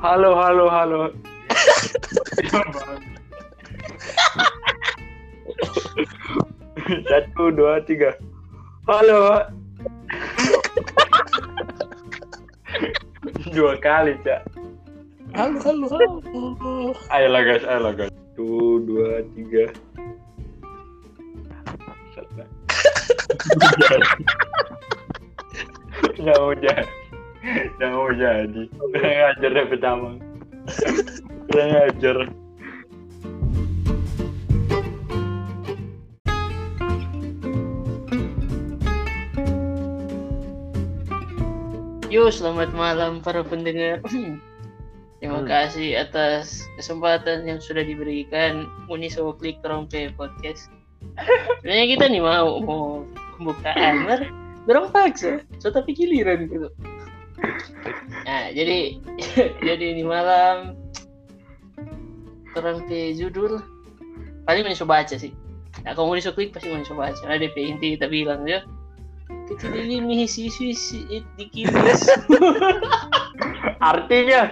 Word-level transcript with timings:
Halo, 0.00 0.32
halo, 0.32 0.64
halo. 0.72 1.12
Satu, 7.04 7.52
dua, 7.52 7.84
tiga. 7.84 8.16
Halo. 8.88 9.44
Dua 13.52 13.76
kali, 13.76 14.16
Cak. 14.24 14.48
Halo, 15.36 15.60
halo, 15.60 15.84
halo. 15.92 16.96
Ayolah 17.12 17.44
guys, 17.44 17.68
ayolah 17.68 17.92
guys. 17.92 18.08
Satu, 18.08 18.80
dua, 18.88 19.20
tiga. 19.36 19.68
Nggak 26.16 26.36
mau 26.40 26.56
jadi. 26.56 26.99
Nggak 27.40 27.90
mau 27.96 28.12
jadi. 28.12 28.62
Kurang 28.76 29.18
ajar 29.32 29.50
deh 29.56 29.66
pertama. 29.72 30.08
Kurang 31.48 31.72
ajar. 31.88 32.16
Yo, 42.10 42.26
selamat 42.26 42.74
malam 42.74 43.22
para 43.22 43.46
pendengar. 43.46 44.02
Terima 45.20 45.44
Hmm. 45.44 45.46
kasih 45.46 46.00
atas 46.00 46.66
kesempatan 46.74 47.46
yang 47.46 47.62
sudah 47.62 47.86
diberikan 47.86 48.66
Uni 48.90 49.06
So 49.06 49.30
Klik 49.36 49.62
Trompe 49.62 50.10
Podcast. 50.18 50.72
Sebenarnya 51.62 51.86
kita 51.96 52.04
nih 52.10 52.22
mau 52.24 52.58
mau 52.64 52.84
pembukaan, 53.36 54.04
mer, 54.04 54.20
dorong 54.66 54.90
paksa, 54.90 55.44
so 55.62 55.70
tapi 55.70 55.94
giliran 55.94 56.50
gitu. 56.50 56.68
Nah, 58.26 58.52
jadi 58.52 59.00
jadi 59.66 59.84
ini 59.96 60.02
malam 60.04 60.76
Trompe 62.54 63.14
judul 63.14 63.62
paling 64.44 64.66
mau 64.66 64.74
coba 64.74 65.02
baca 65.02 65.14
sih. 65.14 65.32
Nah, 65.86 65.94
kalau 65.94 66.12
mau 66.12 66.18
Klik 66.18 66.50
pasti 66.50 66.68
mau 66.68 66.82
coba 66.82 67.10
baca. 67.10 67.22
Ada 67.24 67.46
DP 67.46 67.56
inti 67.76 67.86
kita 67.96 68.10
bilang 68.10 68.44
ya. 68.44 68.66
Kecil 69.46 69.74
ini 69.74 70.02
misi 70.02 70.50
sisi 70.50 71.22
dikiris. 71.38 72.06
Artinya, 73.90 74.50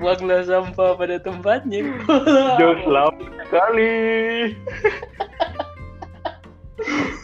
buanglah 0.00 0.44
sampah 0.44 0.96
pada 0.96 1.16
tempatnya. 1.20 1.96
laut 2.88 3.16
sekali. 3.44 3.96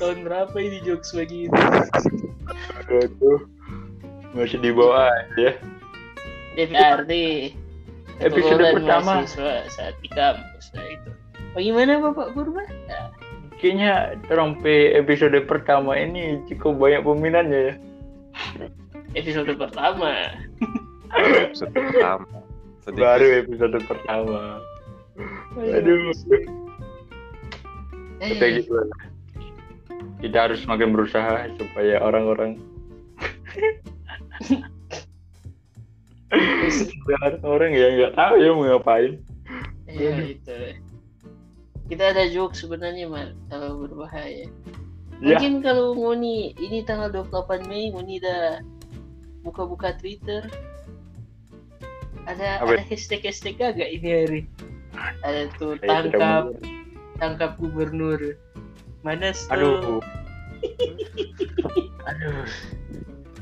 Tahun 0.01 0.19
berapa 0.25 0.57
ini 0.57 0.81
jokes 0.85 1.13
begitu? 1.13 1.53
Aduh, 2.91 3.41
masih 4.35 4.59
di 4.63 4.71
bawah 4.75 5.09
aja. 5.09 5.57
DPRD. 6.59 7.13
Episode 8.21 8.77
pertama. 8.77 9.25
saat 9.73 9.97
di 10.05 10.09
kampus. 10.13 10.71
Nah, 10.77 10.85
itu. 10.85 11.11
Bagaimana 11.57 11.99
Bapak 12.05 12.37
Purba? 12.37 12.63
Nah, 12.87 13.09
Kayaknya 13.61 14.17
trompe 14.25 14.97
episode 14.97 15.37
pertama 15.45 15.93
ini 15.93 16.41
cukup 16.49 16.81
banyak 16.81 17.05
peminatnya 17.05 17.61
ya. 17.61 17.75
episode 19.13 19.53
pertama. 19.61 20.33
episode 21.45 21.73
pertama. 21.77 22.25
Sedikit. 22.81 23.01
Baru 23.05 23.27
episode 23.45 23.77
pertama. 23.85 24.65
Aduh. 25.61 26.09
Eh, 28.21 28.33
Kita 28.33 28.47
gitu 28.49 28.73
lah. 28.73 28.89
Kita 30.21 30.49
harus 30.49 30.61
makin 30.69 30.93
berusaha 30.93 31.49
supaya 31.57 32.01
orang-orang 32.05 32.61
orang 37.43 37.71
ya 37.75 37.87
nggak 37.99 38.15
tahu 38.15 38.35
ya 38.39 38.51
mau 38.55 38.65
ngapain. 38.69 39.13
Iya 39.91 40.15
itu. 40.39 40.59
Kita 41.91 42.15
ada 42.15 42.31
jokes 42.31 42.63
sebenarnya 42.63 43.11
mal 43.11 43.35
kalau 43.51 43.83
berbahaya. 43.83 44.47
Ya, 45.21 45.37
Mungkin 45.37 45.61
kalau 45.61 45.93
Moni 45.99 46.55
ini 46.57 46.81
tanggal 46.87 47.13
28 47.13 47.67
Mei 47.67 47.91
Moni 47.91 48.23
udah 48.23 48.63
buka-buka 49.43 49.99
Twitter. 49.99 50.47
Ada 52.31 52.63
Apa? 52.63 52.79
ada 52.79 52.83
hashtag 52.87 53.27
hashtag 53.27 53.59
agak 53.59 53.91
ini 53.91 54.09
hari. 54.09 54.43
Ada 55.27 55.51
tuh 55.59 55.77
tangkap 55.83 56.55
tangkap 57.19 57.59
gubernur. 57.59 58.39
Mana 59.03 59.33
tuh? 59.33 59.49
Aduh. 59.55 60.01
Aduh, 62.11 62.45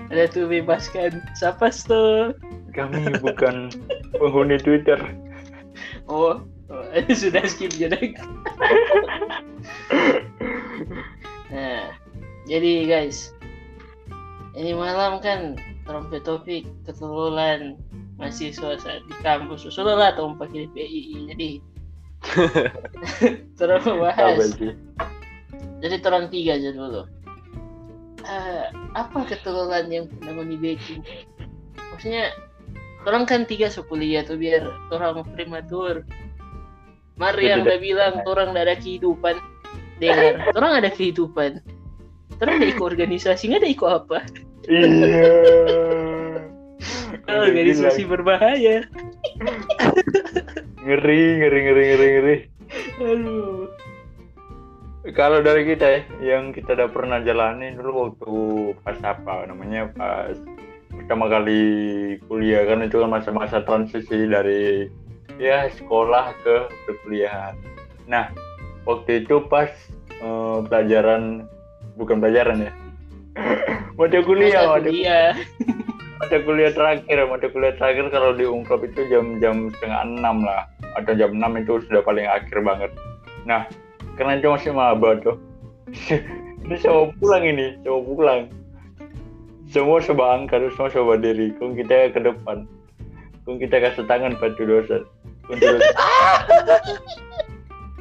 Ada 0.08 0.24
tuh 0.30 0.44
bebaskan 0.46 1.20
siapa 1.34 1.68
tuh? 1.72 2.32
kami 2.78 3.10
bukan 3.18 3.74
penghuni 4.14 4.54
Twitter. 4.62 5.02
Oh, 6.06 6.38
oh 6.70 6.84
sudah 7.10 7.42
skip 7.50 7.74
jadi. 7.74 8.14
nah, 11.52 11.90
jadi 12.46 12.72
guys, 12.86 13.34
ini 14.54 14.78
malam 14.78 15.18
kan 15.18 15.58
trompet 15.88 16.22
topik 16.22 16.70
ketelulan 16.86 17.74
mahasiswa 18.18 18.76
saat 18.78 19.02
di 19.06 19.14
kampus 19.22 19.66
usul 19.66 19.88
lah 19.88 20.12
tahun 20.12 20.36
pakai 20.36 20.66
PII 20.74 21.32
jadi 21.32 21.50
terus 23.58 23.86
bahas 23.86 24.58
jadi 25.78 25.96
terang 26.02 26.30
tiga 26.30 26.58
aja 26.58 26.70
dulu 26.74 27.06
Eh, 28.28 28.64
apa 28.92 29.24
ketelulan 29.24 29.88
yang 29.88 30.04
pernah 30.04 30.42
Moni 30.44 30.60
baking 30.60 31.00
maksudnya 31.94 32.28
orang 33.08 33.24
kan 33.24 33.48
tiga 33.48 33.72
sekuliah 33.72 34.20
tuh 34.20 34.36
biar 34.36 34.68
orang 34.92 35.24
prematur. 35.32 36.04
Mari 37.16 37.50
yang 37.50 37.64
udah 37.64 37.78
bilang 37.80 38.14
orang 38.28 38.52
ada 38.52 38.76
kehidupan. 38.76 39.40
Dengar 39.96 40.44
orang 40.60 40.84
ada 40.84 40.90
kehidupan. 40.92 41.64
Orang 42.38 42.62
ada 42.62 42.68
ikut 42.68 42.84
organisasi 42.84 43.48
nggak 43.48 43.62
ada 43.64 43.70
ikut 43.72 43.88
apa? 43.88 44.18
Iya. 44.68 44.86
Organisasi 47.48 48.02
berbahaya. 48.04 48.84
Ngeri, 50.84 51.20
ngeri, 51.42 51.58
ngeri, 51.64 51.84
ngeri, 51.84 52.08
ngeri. 52.16 52.36
aduh 53.00 53.68
Kalau 55.16 55.40
dari 55.40 55.64
kita 55.64 55.86
ya, 55.88 56.00
yang 56.20 56.52
kita 56.52 56.76
udah 56.76 56.88
pernah 56.92 57.18
jalani 57.24 57.72
dulu 57.72 58.12
waktu 58.12 58.32
pas 58.84 58.98
apa 59.00 59.48
namanya 59.48 59.88
pas 59.96 60.36
pertama 60.92 61.32
kali 61.32 61.62
kuliah 62.28 62.68
kan 62.68 62.84
itu 62.84 63.00
kan 63.00 63.08
masa-masa 63.08 63.64
transisi 63.64 64.28
dari 64.28 64.90
ya 65.40 65.70
sekolah 65.72 66.36
ke 66.44 66.56
perkuliahan. 66.84 67.56
Nah 68.04 68.28
waktu 68.84 69.24
itu 69.24 69.40
pas 69.48 69.72
eh, 70.12 70.58
pelajaran 70.68 71.48
bukan 71.96 72.20
pelajaran 72.20 72.68
ya, 72.68 72.72
mata 73.98 74.20
kuliah, 74.20 74.76
mata, 74.76 74.92
kuliah 74.92 75.28
mata 76.20 76.36
kuliah 76.44 76.72
terakhir, 76.74 77.18
mata 77.32 77.46
kuliah 77.48 77.74
terakhir 77.80 78.06
kalau 78.12 78.36
diungkap 78.36 78.84
itu 78.84 79.08
jam-jam 79.08 79.72
setengah 79.78 80.04
enam 80.04 80.44
lah 80.44 80.68
atau 81.00 81.16
jam 81.16 81.32
enam 81.32 81.56
itu 81.56 81.80
sudah 81.88 82.04
paling 82.04 82.28
akhir 82.28 82.60
banget. 82.60 82.92
Nah 83.48 83.64
karena 84.18 84.36
itu 84.36 84.50
masih 84.50 84.74
maba 84.74 85.14
tuh. 85.22 85.38
Ini 86.66 86.74
sama 86.82 87.14
pulang 87.16 87.44
ini 87.46 87.78
sama 87.80 88.00
pulang. 88.04 88.40
Semua 89.70 90.02
coba 90.02 90.36
angkat 90.36 90.68
semua 90.74 90.90
coba 90.90 91.14
diri. 91.16 91.54
Kung 91.56 91.72
kita 91.72 92.10
ke 92.12 92.20
depan. 92.20 92.66
Kung 93.48 93.56
kita 93.56 93.80
kasih 93.80 94.04
tangan 94.04 94.36
pada 94.36 94.60
dosen 94.60 95.08
kung 95.48 95.56
kita, 95.56 95.80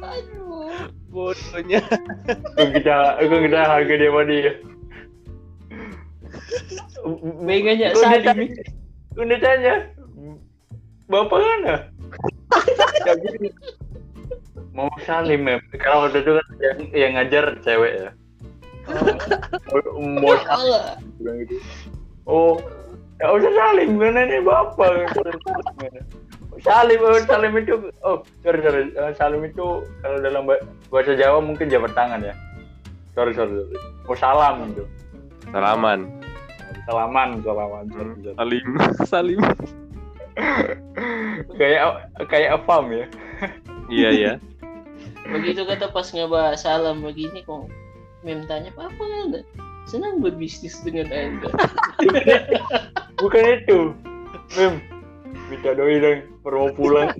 aduh 0.04 0.68
Bodohnya. 1.08 1.80
kung 2.60 2.70
kita 2.76 2.96
kung 3.24 3.42
kita 3.48 3.60
harga 3.64 3.94
dia 3.96 4.12
dia 4.28 4.52
Meganya 7.40 7.96
ditanya- 7.96 8.64
kung 9.16 9.28
ditanya 9.32 9.74
bapak 11.08 11.40
mana? 11.40 11.76
Ya, 13.08 13.12
gini. 13.16 13.48
Mau 14.78 14.86
salim 15.02 15.42
ya 15.42 15.58
kalau 15.82 16.06
waktu 16.06 16.22
itu 16.22 16.38
kan 16.38 16.46
yang, 16.62 16.78
yang 16.94 17.10
ngajar 17.18 17.44
cewek 17.66 17.92
ya 17.98 18.10
mau, 19.74 19.82
mau 20.22 20.34
salim 20.46 20.82
bilang 21.18 21.36
gitu. 21.42 21.56
Oh, 22.28 22.60
ya 23.18 23.34
usah 23.34 23.52
salim 23.52 23.98
karena 23.98 24.20
ini 24.28 24.38
bapak. 24.44 25.10
salim, 26.62 26.98
oh, 27.02 27.18
salim 27.26 27.52
itu, 27.56 27.74
oh 28.04 28.22
sorry 28.44 28.60
sorry, 28.62 28.92
Eh, 28.94 29.12
salim 29.16 29.42
itu 29.44 29.82
kalau 30.04 30.18
dalam 30.22 30.46
ba- 30.46 30.62
bahasa 30.92 31.18
Jawa 31.18 31.42
mungkin 31.42 31.68
jabat 31.72 31.92
tangan 31.92 32.22
ya. 32.22 32.34
Sorry 33.12 33.34
sorry, 33.34 33.50
sorry. 33.50 33.78
Oh 34.06 34.16
salam 34.16 34.72
itu, 34.72 34.84
Salaman. 35.50 36.06
salaman, 36.88 37.28
salaman. 37.44 37.84
sorry, 37.92 38.12
sorry. 38.22 38.36
Salim. 38.38 38.66
Salim. 39.12 39.40
Kayak 41.58 41.80
kayak 42.30 42.50
afam 42.62 42.84
ya. 42.94 43.06
Iya 43.88 44.10
ya. 44.14 44.32
Begitu 45.28 45.62
kata 45.68 45.92
pas 45.92 46.08
ngebahas 46.10 46.60
salam 46.60 47.04
begini 47.04 47.44
kok 47.44 47.68
mem 48.24 48.48
tanya 48.48 48.72
apa 48.80 49.04
anda 49.24 49.40
senang 49.84 50.24
berbisnis 50.24 50.80
dengan 50.84 51.08
anda 51.12 51.48
Bukan 53.18 53.44
itu, 53.50 53.78
Mem, 54.54 54.78
minta 55.50 55.74
doi 55.74 55.98
dong, 55.98 56.22
mau 56.46 56.70
pulang. 56.70 57.10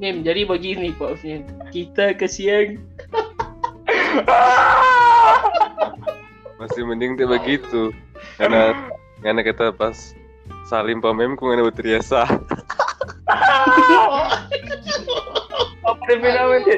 Mem, 0.00 0.20
jadi 0.20 0.44
begini 0.44 0.92
Pak 0.92 1.24
Mem. 1.24 1.48
Kita 1.72 2.12
ke 2.12 2.28
siang. 2.28 2.76
Masih 6.60 6.84
mending 6.84 7.16
dia 7.16 7.24
begitu. 7.24 7.96
Karena 8.36 8.92
karena 9.24 9.40
kita 9.40 9.72
pas 9.72 10.12
salim 10.68 11.00
pamem 11.00 11.32
ku 11.32 11.48
ngana 11.48 11.64
berteriasa. 11.64 12.28
Ini? 16.06 16.76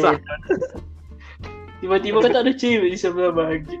Sah. 0.00 0.18
Tiba-tiba 1.84 2.18
kan 2.24 2.32
ada 2.32 2.52
cewek 2.56 2.88
di 2.92 2.98
sebelah 2.98 3.30
bahagia. 3.30 3.78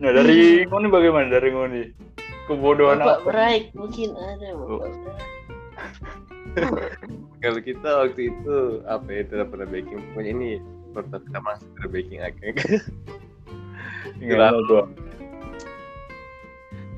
Nah 0.00 0.10
dari 0.16 0.64
Ngoni 0.64 0.88
bagaimana 0.88 1.28
dari 1.28 1.50
Ngoni? 1.52 1.82
Kebodohan 2.48 2.98
Bapak 2.98 3.20
apa? 3.22 3.28
Braik 3.30 3.64
mungkin 3.76 4.16
ada 4.16 4.48
Bapak 4.56 4.90
Braik. 4.90 5.28
Kalau 7.44 7.60
kita 7.62 7.88
waktu 8.04 8.20
itu 8.32 8.56
apa 8.84 9.06
ya 9.08 9.22
tidak 9.28 9.46
pernah 9.54 9.68
baking 9.70 10.00
pokoknya 10.12 10.30
ini 10.34 10.50
pertama 10.90 11.52
kita 11.56 11.86
baking 11.88 12.20
agak. 12.24 12.54
Nggak 14.18 14.38
tahu 14.40 14.60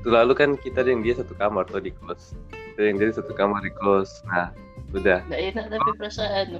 Itu 0.03 0.11
lalu 0.11 0.35
kan 0.35 0.59
kita 0.59 0.83
dan 0.83 0.99
dia 0.99 1.15
satu 1.15 1.31
kamar 1.31 1.63
tuh 1.71 1.79
di 1.79 1.95
kos. 2.03 2.35
Kita 2.51 2.91
yang 2.91 2.99
dia 2.99 3.15
satu 3.15 3.31
kamar 3.31 3.63
di 3.63 3.71
kos. 3.71 4.19
Nah, 4.27 4.51
sudah. 4.91 5.23
Nggak 5.31 5.41
enak 5.55 5.65
tapi 5.71 5.89
perasaan. 5.95 6.59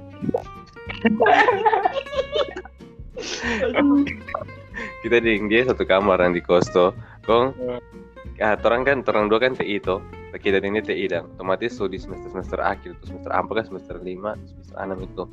Kita 5.04 5.20
dengan 5.20 5.52
dia 5.52 5.68
satu 5.68 5.84
kamar 5.84 6.24
yang 6.24 6.32
di 6.32 6.40
kos 6.40 6.72
tuh. 6.72 6.96
Kong, 7.28 7.52
Hmm. 7.52 7.84
ah, 8.40 8.56
orang 8.64 8.88
kan, 8.88 9.04
orang 9.04 9.28
dua 9.28 9.44
kan 9.44 9.52
TI 9.52 9.76
tuh. 9.76 10.00
Kita 10.32 10.64
dan 10.64 10.72
ini 10.72 10.80
TI 10.80 11.04
dan 11.12 11.28
otomatis 11.36 11.76
tuh 11.76 11.92
di 11.92 12.00
semester 12.00 12.32
semester 12.32 12.58
akhir 12.64 12.96
tuh 13.04 13.12
semester 13.12 13.30
apa 13.30 13.60
kan 13.60 13.64
semester 13.68 14.00
lima, 14.00 14.40
semester 14.48 14.74
enam 14.80 14.98
itu. 15.04 15.24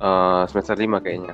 Eh, 0.00 0.42
semester 0.52 0.76
lima 0.76 1.00
kayaknya. 1.00 1.32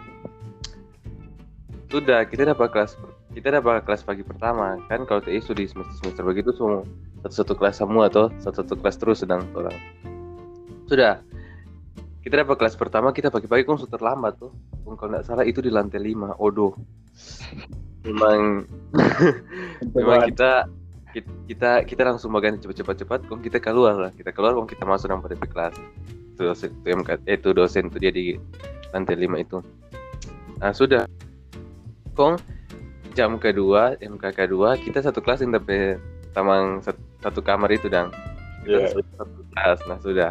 Sudah, 1.91 2.23
kita 2.27 2.55
dapat 2.55 2.71
kelas 2.71 2.95
kita 3.35 3.59
dapat 3.59 3.83
kelas 3.83 4.07
pagi 4.07 4.23
pertama 4.23 4.79
kan? 4.87 5.03
Kalau 5.09 5.21
TI 5.25 5.43
sudah 5.43 5.65
di 5.65 5.69
semester 5.69 5.95
semester 5.99 6.23
begitu 6.23 6.51
semua 6.55 6.87
satu 7.27 7.35
satu 7.43 7.53
kelas 7.59 7.77
semua 7.83 8.05
tuh 8.07 8.31
satu 8.39 8.63
satu 8.63 8.75
kelas 8.79 8.97
terus 9.01 9.19
sedang 9.25 9.43
orang. 9.57 9.75
Sudah. 10.87 11.19
Kita 12.23 12.43
dapat 12.43 12.59
kelas 12.59 12.75
pertama 12.75 13.15
kita 13.15 13.31
pagi-pagi 13.31 13.63
kok 13.63 13.87
sudah 13.87 13.99
terlambat 13.99 14.39
tuh. 14.39 14.51
Kalau 14.83 15.11
nggak 15.11 15.27
salah 15.27 15.47
itu 15.47 15.63
di 15.63 15.71
lantai 15.71 16.03
lima. 16.03 16.35
Odo 16.39 16.75
memang 18.07 18.63
memang 19.97 20.31
kita 20.31 20.71
kita- 21.47 21.83
kita 21.89 22.03
langsung 22.07 22.31
makan 22.31 22.61
cepat-cepat 22.61 22.97
cepat 23.03 23.21
kok 23.27 23.41
kita 23.43 23.59
keluar 23.59 23.99
lah. 23.99 24.11
Kita 24.15 24.31
keluar 24.31 24.55
kok 24.55 24.75
kita 24.75 24.85
masuk 24.87 25.11
dalam 25.11 25.23
pada 25.23 25.35
kelas. 25.39 25.75
Itu 26.35 26.47
dosen 26.47 26.71
itu 26.71 26.89
MK 26.93 27.11
eh, 27.27 27.37
itu 27.39 27.49
dosen 27.57 27.89
itu 27.91 27.97
dia 27.99 28.13
di 28.13 28.25
lantai 28.95 29.17
lima 29.19 29.43
itu. 29.43 29.59
Nah 30.63 30.71
sudah. 30.71 31.09
Kong 32.17 32.41
jam 33.17 33.41
kedua 33.41 33.97
MK 33.97 34.25
kedua 34.37 34.77
kita 34.77 35.01
satu 35.01 35.25
kelas 35.25 35.41
yang 35.41 35.57
tapi 35.57 35.97
tamang 36.37 36.85
sat- 36.85 37.01
satu 37.25 37.41
kamar 37.41 37.73
itu 37.73 37.89
dang 37.89 38.13
kita 38.69 38.93
Iya. 38.93 39.01
satu 39.17 39.41
kelas 39.57 39.79
nah 39.89 39.99
sudah 40.05 40.31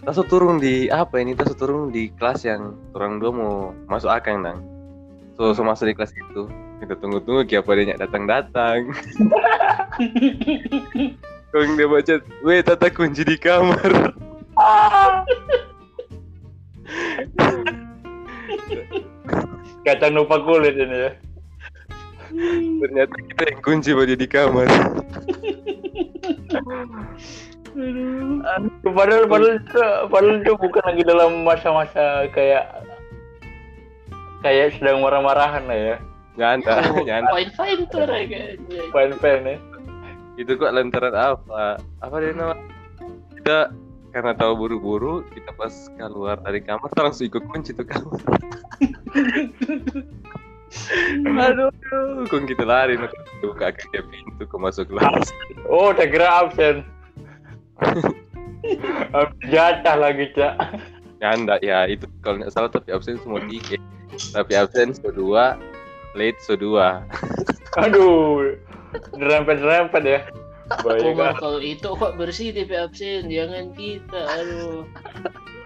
Tasu 0.00 0.24
turun 0.24 0.56
di 0.56 0.88
apa 0.88 1.20
ini? 1.20 1.36
Tasu 1.36 1.52
turun 1.52 1.92
di 1.92 2.08
kelas 2.16 2.48
yang 2.48 2.72
orang 2.96 3.20
dua 3.20 3.30
mau 3.36 3.76
masuk 3.84 4.08
akang 4.08 4.40
dang. 4.40 4.56
So, 5.36 5.52
so 5.52 5.60
masuk 5.60 5.92
di 5.92 5.94
kelas 5.94 6.16
itu. 6.16 6.48
Kita 6.80 6.96
tunggu-tunggu 6.96 7.44
kiapa 7.44 7.68
dia 7.76 8.00
datang 8.00 8.24
datang. 8.24 8.88
Kau 11.52 11.60
dia 11.76 11.84
baca, 11.84 12.14
weh 12.40 12.64
tata 12.64 12.88
kunci 12.88 13.28
di 13.28 13.36
kamar. 13.36 14.16
Kacang 19.80 20.12
lupa 20.12 20.36
kulit 20.44 20.76
ini 20.76 20.96
ya. 21.08 21.10
Ternyata 22.84 23.14
kita 23.26 23.42
yang 23.48 23.60
kunci 23.64 23.90
baju 23.90 24.14
di 24.14 24.26
kamar. 24.28 24.68
Aduh. 27.74 28.44
Padahal 28.92 29.24
padahal 29.26 29.56
itu, 29.58 29.82
padahal 30.10 30.36
itu 30.42 30.52
bukan 30.58 30.82
lagi 30.84 31.02
dalam 31.06 31.30
masa-masa 31.42 32.28
kayak 32.34 32.66
kayak 34.44 34.76
sedang 34.76 35.00
marah-marahan 35.00 35.64
lah 35.64 35.78
ya. 35.78 35.96
Nyanta, 36.38 36.80
nyanta. 37.02 37.32
Fine 37.34 37.52
fine 37.56 37.82
tuh 37.90 38.04
kan. 38.06 38.56
Pen-pen 38.94 39.40
ya. 39.44 39.56
Itu 40.38 40.56
kok 40.56 40.72
lantaran 40.72 41.16
apa? 41.16 41.82
Apa 42.00 42.14
dia 42.22 42.32
nama? 42.32 42.56
Kita 43.40 43.72
karena 44.10 44.34
tahu 44.34 44.66
buru-buru, 44.66 45.22
kita 45.30 45.54
pas 45.54 45.72
keluar 45.94 46.36
dari 46.42 46.60
kamar 46.60 46.90
langsung 46.98 47.30
ikut 47.30 47.42
kunci 47.50 47.70
tuh 47.74 47.86
kamar. 47.86 48.20
Aduh, 51.26 51.70
kok 52.30 52.46
kita 52.46 52.62
lari, 52.62 52.94
buka 53.42 53.74
kaki 53.74 54.02
pintu, 54.06 54.42
kok 54.46 54.60
masuk 54.62 54.86
kelas. 54.90 55.34
Oh, 55.66 55.90
tak 55.90 56.14
kira 56.14 56.46
absen. 56.46 56.86
Jatah 59.50 59.96
lagi, 59.98 60.30
Cak. 60.36 60.54
Nyanda, 61.20 61.58
ya 61.60 61.84
itu 61.90 62.06
kalau 62.22 62.40
nggak 62.40 62.52
salah 62.54 62.70
tapi 62.70 62.94
absen 62.94 63.18
semua 63.18 63.42
tiga. 63.50 63.76
Tapi 64.32 64.52
absen 64.56 64.94
so 64.94 65.10
dua, 65.10 65.58
late 66.14 66.38
so 66.40 66.54
dua. 66.54 67.02
Aduh. 67.76 68.56
Nerempet-nerempet 69.14 70.02
ya. 70.02 70.20
Baik. 70.70 71.18
Kalau 71.42 71.58
itu 71.58 71.88
kok 71.98 72.14
bersih 72.14 72.54
DP 72.54 72.78
absen, 72.78 73.26
jangan 73.26 73.74
kita. 73.74 74.22
Aduh. 74.38 74.86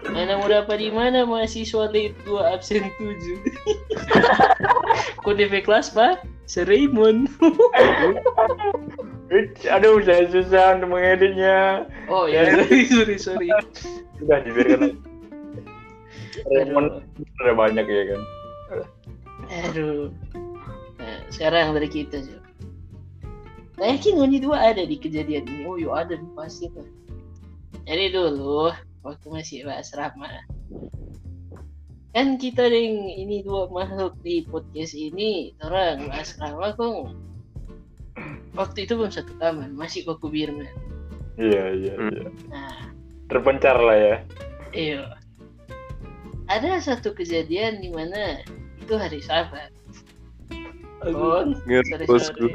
Mana 0.05 0.37
mau 0.37 0.45
dapat 0.45 0.77
di 0.77 0.93
mana 0.93 1.25
mahasiswa 1.25 1.89
late 1.89 2.13
dua 2.29 2.57
absen 2.57 2.93
tujuh. 3.01 3.41
Kok 5.25 5.33
DP 5.33 5.65
kelas 5.65 5.97
pak? 5.97 6.21
Seremon. 6.45 7.25
Aduh, 9.73 9.97
saya 10.05 10.29
susah 10.29 10.77
untuk 10.77 10.93
mengeditnya. 10.93 11.89
Oh 12.05 12.29
ya, 12.29 12.45
sorry 12.45 12.85
sorry 12.93 13.17
sorry. 13.17 13.47
Sudah 14.21 14.45
dibiarkan. 14.45 15.01
Raymond 16.53 17.01
ada 17.41 17.53
banyak 17.57 17.85
ya 17.89 18.03
kan. 18.13 18.21
Aduh. 19.65 20.13
Nah, 21.01 21.17
sekarang 21.33 21.73
dari 21.73 21.89
kita 21.89 22.21
sih. 22.21 22.44
Nah, 23.75 23.87
yakin 23.91 24.23
ini 24.23 24.39
dua 24.39 24.71
ada 24.71 24.87
di 24.87 24.95
kejadian 24.95 25.43
ini. 25.51 25.61
Oh, 25.67 25.75
yuk 25.75 25.91
ada 25.91 26.15
nih, 26.15 26.31
pasti 26.35 26.71
tuh. 26.71 26.87
Jadi 27.85 28.15
dulu 28.15 28.71
waktu 29.03 29.25
masih 29.29 29.67
asrama. 29.67 30.31
Kan 32.15 32.39
kita 32.39 32.71
ding 32.71 33.11
ini 33.11 33.43
dua 33.43 33.67
makhluk 33.67 34.15
di 34.23 34.47
podcast 34.47 34.95
ini 34.95 35.51
orang 35.59 36.07
asrama 36.15 36.71
kok 36.71 37.11
waktu 38.55 38.87
itu 38.87 38.95
belum 38.95 39.11
satu 39.11 39.35
kamar 39.35 39.67
masih 39.75 40.07
kok 40.07 40.23
Birman. 40.23 40.71
Iya, 41.35 41.63
iya, 41.75 41.93
Hmm. 41.99 42.11
iya. 42.15 42.25
Nah, 42.47 42.75
Terpencar 43.27 43.75
lah 43.75 43.97
ya. 43.99 44.15
Iya. 44.71 45.03
Ada 46.47 46.79
satu 46.79 47.11
kejadian 47.11 47.83
di 47.83 47.91
mana 47.91 48.39
itu 48.79 48.95
hari 48.95 49.19
Sabat. 49.19 49.73
Oh, 51.03 51.43
Ngeri 51.67 52.07
bosku. 52.07 52.47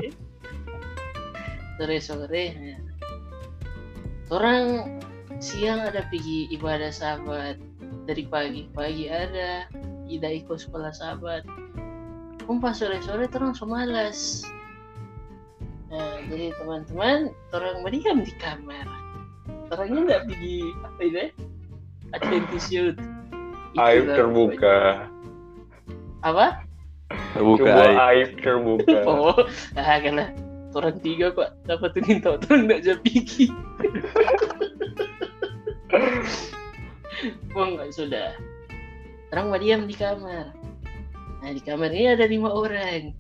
Sore-sore. 1.81 2.45
Ya. 2.53 2.77
Orang 4.29 5.01
siang 5.41 5.89
ada 5.89 6.05
pergi 6.13 6.53
ibadah 6.53 6.93
Sabat. 6.93 7.57
Dari 8.05 8.29
pagi 8.29 8.69
pagi 8.77 9.09
ada 9.09 9.65
tidak 10.05 10.45
ikut 10.45 10.61
sekolah 10.61 10.93
Sabat. 10.93 11.49
Pas 12.45 12.77
sore-sore 12.77 13.31
orang 13.31 13.55
semalas. 13.57 14.43
Nah, 15.91 16.23
jadi 16.31 16.55
teman-teman, 16.59 17.35
orang 17.51 17.83
berdiam 17.83 18.23
di 18.23 18.35
kamar. 18.39 18.87
Orangnya 19.71 20.01
nggak 20.07 20.23
pergi 20.27 20.59
apa 20.83 21.01
itu 21.03 21.19
ya? 21.19 21.29
Adventist 22.15 22.69
Youth. 22.75 23.01
Aib 23.79 24.07
terbuka. 24.11 25.07
Apa? 26.27 26.67
Buka 27.39 27.63
Sebuah 27.71 27.87
aib. 27.87 27.99
aib 28.03 28.31
terbuka. 28.43 28.99
Oh, 29.11 29.47
ah 29.79 29.99
karena 30.03 30.35
orang 30.75 30.97
tiga 31.03 31.35
pak 31.35 31.57
dapat 31.67 31.91
tuh 31.95 32.03
tahu 32.23 32.37
orang 32.47 32.61
nggak 32.71 32.83
jadi 32.87 33.17
oh 37.55 37.67
nggak 37.77 37.91
sudah. 37.95 38.33
Orang 39.31 39.55
diam 39.63 39.87
di 39.87 39.95
kamar. 39.95 40.51
Nah 41.41 41.51
di 41.55 41.63
kamar 41.63 41.91
ini 41.95 42.19
ada 42.19 42.27
lima 42.27 42.51
orang. 42.51 43.15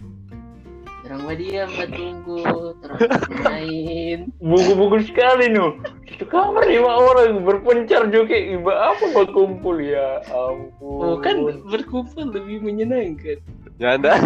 Orang 1.06 1.26
diam 1.38 1.70
tunggu, 1.90 2.74
terus 2.82 3.02
main. 3.42 4.30
Buku-buku 4.38 5.06
sekali 5.06 5.50
nu. 5.50 5.78
Itu 6.06 6.26
kamar 6.26 6.66
lima 6.66 6.90
orang 6.90 7.42
berpencar 7.46 8.10
juga 8.10 8.34
iba 8.34 8.94
apa 8.94 9.04
berkumpul 9.14 9.78
ya 9.82 10.22
ampun. 10.30 11.02
Oh 11.02 11.16
kan 11.18 11.42
berkumpul 11.66 12.30
lebih 12.30 12.62
menyenangkan. 12.62 13.38
Nyanda. 13.78 14.18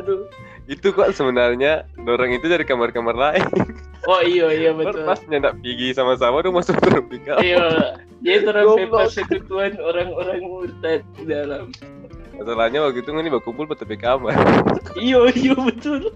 Aduh. 0.00 0.28
Itu 0.68 0.92
kok 0.92 1.16
sebenarnya 1.16 1.88
orang 1.96 2.36
itu 2.36 2.44
dari 2.44 2.68
kamar-kamar 2.68 3.16
lain. 3.16 3.48
Oh 4.04 4.20
iya 4.20 4.52
iya 4.52 4.70
betul. 4.76 5.08
Pas 5.08 5.16
nyanda 5.24 5.56
pergi 5.56 5.96
sama-sama 5.96 6.44
udah 6.44 6.52
masuk 6.52 6.76
terpikat. 6.76 7.40
Iya, 7.40 7.96
dia 8.20 8.44
Goblok. 8.44 8.76
bebas 8.76 9.16
sekutuan 9.16 9.80
orang-orang 9.80 10.44
murtad 10.44 11.00
di 11.16 11.24
dalam. 11.24 11.72
Masalahnya 12.36 12.84
waktu 12.84 13.00
itu 13.00 13.10
ini 13.16 13.32
berkumpul 13.32 13.64
di 13.64 13.80
tepi 13.80 13.96
kamar. 13.96 14.36
Iya 14.92 15.32
iya 15.32 15.56
betul. 15.56 16.12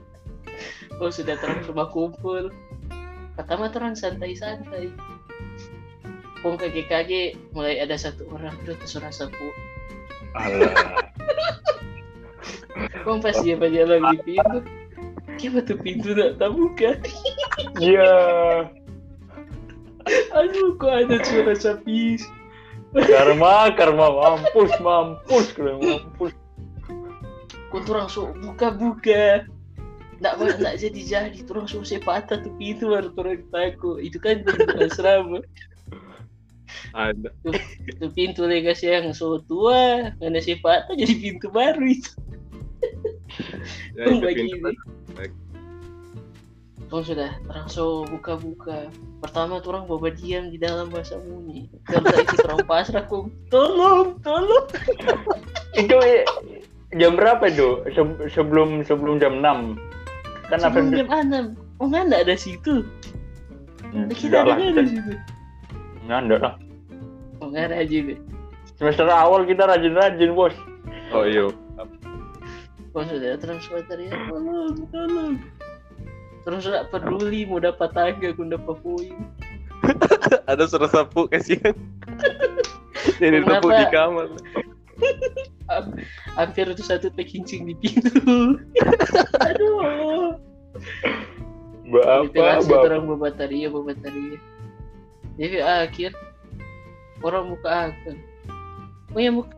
Oh 1.01 1.09
sudah 1.09 1.41
terang 1.41 1.65
coba 1.65 1.89
kumpul. 1.89 2.53
Pertama 3.35 3.73
terang 3.73 3.97
santai-santai. 3.97 4.93
Pung 6.45 6.61
kaki-kaki 6.61 7.41
mulai 7.57 7.81
ada 7.81 7.97
satu 7.97 8.29
orang 8.29 8.53
udah 8.69 8.77
terserah 8.85 9.11
sapu. 9.11 9.49
Alah. 10.37 11.09
Pung 13.03 13.21
pas 13.23 13.37
dia 13.41 13.57
jalan 13.57 14.01
di 14.15 14.19
pintu. 14.23 14.59
Kenapa 15.41 15.61
tuh 15.67 15.79
pintu 15.81 16.15
tak 16.15 16.39
terbuka? 16.39 16.91
Iya. 17.81 18.13
Aduh 20.35 20.75
kok 20.77 20.93
ada 20.93 21.17
suara 21.23 21.55
sapi. 21.55 22.19
Karma, 22.93 23.73
karma 23.73 24.07
mampus, 24.13 24.73
mampus, 24.83 25.47
kalian 25.57 25.81
mampus. 25.81 26.33
Kau 27.73 27.81
turang 27.83 28.07
so 28.11 28.31
buka-buka. 28.45 29.49
Nggak 30.21 30.35
boleh 30.39 30.55
nggak 30.61 30.77
jadi 30.79 31.01
jadi 31.01 31.41
turang 31.49 31.67
so 31.67 31.81
sepatah 31.81 32.39
tuh 32.45 32.53
pintu 32.61 32.93
baru 32.93 33.11
turang 33.17 33.43
takut. 33.49 33.99
Itu 33.99 34.21
kan 34.21 34.45
asrama. 34.77 35.41
Ada. 36.93 37.31
itu 37.89 38.07
pintu 38.13 38.45
legasi 38.45 38.93
yang 38.93 39.17
so 39.17 39.41
tua 39.49 40.13
mana 40.21 40.39
si 40.39 40.61
patah 40.61 40.93
jadi 40.93 41.15
pintu 41.17 41.49
baru 41.49 41.85
itu. 41.87 42.13
Ya, 43.97 44.11
itu 44.11 44.21
lagi 44.21 44.43
pintu. 44.45 44.69
ini. 44.69 45.33
Tung 46.93 47.01
sudah. 47.01 47.33
Terang 47.49 47.69
so 47.73 48.05
buka-buka. 48.05 48.93
Pertama 49.25 49.65
orang 49.65 49.89
bawa 49.89 50.13
diam 50.13 50.53
di 50.53 50.61
dalam 50.61 50.93
bahasa 50.93 51.17
muni 51.25 51.73
karena 51.89 52.21
itu 52.21 52.37
orang 52.45 52.67
pasrah 52.69 53.09
kong 53.09 53.33
tolong 53.49 54.21
tolong. 54.21 54.69
Itu 55.81 55.97
eh, 56.05 56.29
jam 57.01 57.17
berapa 57.17 57.49
itu? 57.49 57.81
Se- 57.97 58.29
sebelum 58.29 58.85
sebelum 58.85 59.17
jam 59.17 59.41
6 59.41 59.81
kan 60.53 60.61
apa 60.61 60.69
sebelum 60.69 60.93
jam 60.93 61.09
enam. 61.09 61.45
Oh 61.81 61.89
nggak 61.89 62.29
ada 62.29 62.37
situ. 62.37 62.85
Hmm, 63.89 64.13
kita 64.13 64.45
ada 64.45 64.61
di 64.61 64.93
situ 64.93 65.17
nggak 66.07 66.19
ada 66.29 66.37
lah. 66.41 66.55
oh 67.41 67.47
nggak 67.51 67.65
ada 67.73 67.87
juga 67.87 68.17
Semester 68.79 69.07
awal 69.07 69.47
kita 69.47 69.63
rajin-rajin 69.69 70.35
bos. 70.35 70.55
Oh 71.15 71.23
iya. 71.23 71.47
sudah 72.93 73.39
terus 73.39 73.65
ya 73.71 74.11
tolong 74.29 74.77
tolong 74.91 75.35
terus 76.43 76.61
sudah 76.67 76.83
peduli 76.91 77.47
mau 77.47 77.63
dapat 77.63 77.89
tangga 77.95 78.35
aku 78.35 78.43
dapat 78.51 78.77
poin 78.83 79.17
Ada 80.51 80.71
suara 80.71 80.87
sapu 80.87 81.27
kasihan. 81.27 81.75
Jadi 83.23 83.39
sapu 83.43 83.69
di 83.71 83.87
kamar. 83.91 84.29
Am- 85.71 85.95
hampir 86.39 86.71
itu 86.71 86.83
satu 86.87 87.11
terkincing 87.11 87.67
di 87.67 87.75
pintu. 87.75 88.63
Aduh. 89.43 90.39
Bapak, 91.93 92.31
Ventilasi 92.31 92.71
bapak. 92.73 92.87
orang 92.89 93.03
bawa 93.11 93.19
bataria, 93.29 93.67
bawa 93.69 93.85
bataria. 93.93 94.39
Jadi 95.41 95.59
akhir 95.65 96.13
orang 97.25 97.55
buka 97.57 97.93
akun. 97.93 98.19
Oh 99.13 99.21
yang 99.21 99.37
buka, 99.41 99.55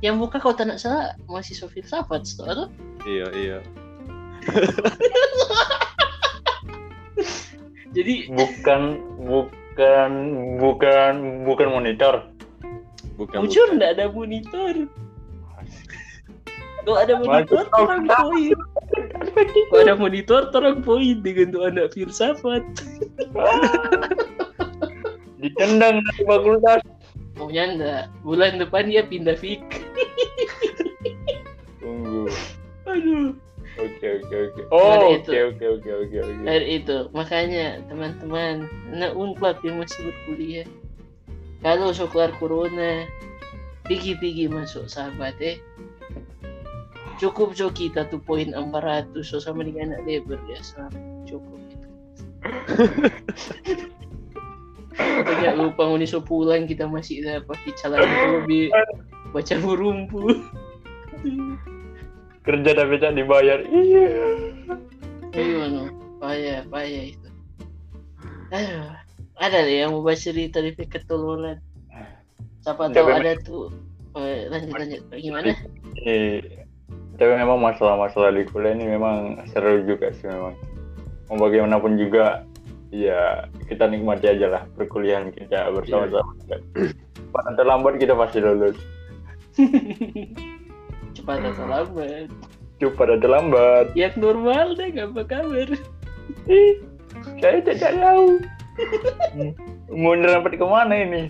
yang 0.00 0.16
buka 0.20 0.36
kau 0.40 0.56
tak 0.56 0.68
nak 0.68 0.80
salah 0.80 1.12
masih 1.28 1.56
Sofil 1.56 1.84
Safat, 1.84 2.24
atau? 2.40 2.68
Iya 3.04 3.26
iya. 3.36 3.58
Jadi 7.96 8.28
Bukan, 8.28 9.00
bukan, 9.24 10.10
bukan, 10.60 11.12
bukan 11.48 11.68
monitor. 11.72 12.28
Bukan. 13.16 13.48
jujur 13.48 13.72
nggak 13.80 13.96
ada 13.96 14.12
monitor. 14.12 14.84
Kalau 16.84 16.98
ada 17.02 17.18
monitor, 17.18 17.64
orang 17.74 18.04
poin. 18.06 18.54
Kalau 19.72 19.80
ada 19.80 19.96
monitor, 19.96 20.52
orang 20.52 20.84
poin 20.84 21.16
dengan 21.24 21.56
tuh 21.56 21.64
anak 21.66 21.96
filsafat. 21.96 22.62
Ditendang 25.46 26.02
dari 26.02 26.22
fakultas. 26.26 26.80
Maunya 27.36 27.64
enggak. 27.68 28.04
Bulan 28.26 28.58
depan 28.58 28.90
dia 28.90 29.06
pindah 29.06 29.36
fik. 29.38 29.62
Tunggu. 31.80 32.26
Aduh. 32.88 33.36
Oke 33.76 34.24
oke 34.24 34.36
oke. 34.50 34.60
Oh 34.72 35.12
oke 35.12 35.36
oke 35.52 35.66
oke 35.68 35.90
oke 36.08 36.16
oke. 36.24 36.42
dari 36.48 36.80
itu 36.80 37.12
makanya 37.12 37.84
teman-teman 37.92 38.64
nah 38.88 39.12
unpad 39.12 39.60
yang 39.60 39.84
masih 39.84 40.00
berkuliah 40.08 40.64
kalau 41.60 41.92
so 41.92 42.08
keluar 42.08 42.32
corona 42.40 43.04
pergi-pergi 43.84 44.48
masuk 44.48 44.88
sahabat 44.88 45.36
eh 45.44 45.60
cukup 47.20 47.52
so 47.52 47.68
kita 47.68 48.08
tuh 48.08 48.16
poin 48.24 48.56
400 48.56 49.12
so 49.20 49.36
sama 49.36 49.60
dengan 49.60 49.92
anak 49.92 50.08
lebar 50.08 50.40
ya 50.48 50.56
sama 50.64 50.96
cukup 51.28 51.60
itu 51.68 51.88
Banyak 54.98 55.52
lupa 55.60 55.82
nguni 55.88 56.08
so 56.08 56.24
pulang 56.24 56.64
kita 56.64 56.88
masih 56.88 57.20
ada 57.24 57.44
pakai 57.44 57.72
calon 57.76 58.00
lebih 58.40 58.72
baca 59.34 59.54
burumpu 59.60 60.22
Kerja 62.46 62.70
tapi 62.78 62.94
tak 63.02 63.18
dibayar. 63.18 63.58
Iya. 63.66 64.06
Iya, 65.34 65.62
no. 65.66 65.84
payah, 66.22 66.62
payah 66.70 67.04
itu. 67.10 67.28
Aduh, 68.54 68.94
ada 69.42 69.58
deh 69.66 69.82
yang 69.82 69.90
mau 69.92 70.06
baca 70.06 70.16
cerita 70.16 70.62
di 70.62 70.72
ketuluran. 70.78 71.58
Siapa 72.62 72.94
tahu 72.94 73.10
ada 73.10 73.34
tuh. 73.42 73.74
Eh, 74.14 74.46
lanjut 74.46 74.72
lanjut. 74.78 75.02
Gimana? 75.10 75.50
Eh, 76.06 76.40
tapi 77.18 77.32
memang 77.34 77.58
masalah-masalah 77.58 78.30
di 78.32 78.46
kuliah 78.46 78.78
ini 78.78 78.94
memang 78.94 79.42
seru 79.50 79.82
juga 79.82 80.14
sih 80.14 80.30
memang. 80.30 80.54
Mau 81.26 81.36
bagaimanapun 81.42 81.98
juga, 81.98 82.46
ya 82.94 83.50
kita 83.66 83.90
nikmati 83.90 84.30
aja 84.30 84.46
lah 84.46 84.62
perkuliahan 84.78 85.34
kita 85.34 85.70
bersama-sama. 85.74 86.32
Cepat 87.16 87.44
atau 87.54 87.64
lambat 87.66 87.94
kita 87.98 88.14
pasti 88.14 88.38
lulus. 88.38 88.78
Cepat 91.16 91.42
atau 91.42 91.66
lambat. 91.66 92.28
Cepat 92.78 93.08
atau 93.18 93.28
lambat. 93.28 93.86
Yang 93.96 94.14
normal 94.20 94.76
deh, 94.76 94.92
apa 94.94 95.22
kabar? 95.24 95.68
Saya 97.40 97.58
tidak 97.64 97.94
tahu. 97.96 98.26
Mau 100.00 100.12
nyerempet 100.12 100.60
ke 100.60 100.66
mana 100.66 100.94
ini? 100.94 101.22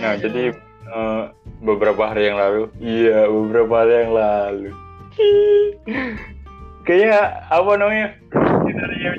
Nah, 0.00 0.14
jadi 0.16 0.52
eh, 0.88 1.22
beberapa 1.60 2.02
hari 2.08 2.28
yang 2.32 2.38
lalu, 2.40 2.62
iya 2.80 3.28
beberapa 3.28 3.84
hari 3.84 3.94
yang 4.04 4.12
lalu, 4.16 4.68
kayaknya 6.86 7.20
apa 7.50 7.70
namanya 7.76 8.06
skenario 8.32 9.10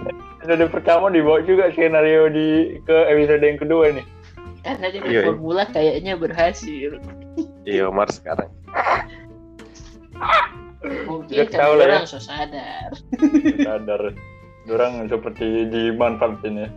episode 0.41 0.65
pertama 0.73 1.05
dibawa 1.13 1.39
juga 1.45 1.69
skenario 1.71 2.27
di 2.33 2.79
ke 2.83 2.97
episode 3.13 3.43
yang 3.45 3.59
kedua 3.61 3.93
nih. 3.93 4.05
karena 4.61 4.87
dia 4.93 5.01
Iya, 5.01 5.09
iya. 5.09 5.21
formula 5.25 5.63
kayaknya 5.69 6.13
berhasil. 6.17 6.91
Iya 7.65 7.89
Omar 7.89 8.09
sekarang. 8.13 8.49
Mungkin 11.05 11.45
karena 11.45 11.57
tahu 11.61 11.73
lah 11.77 11.85
ya. 11.85 11.93
orang 11.97 12.05
so 12.09 12.19
sadar. 12.21 12.89
Sadar, 13.61 14.01
orang 14.69 14.93
seperti 15.09 15.45
dimanfaatin 15.69 16.65
ya. 16.65 16.69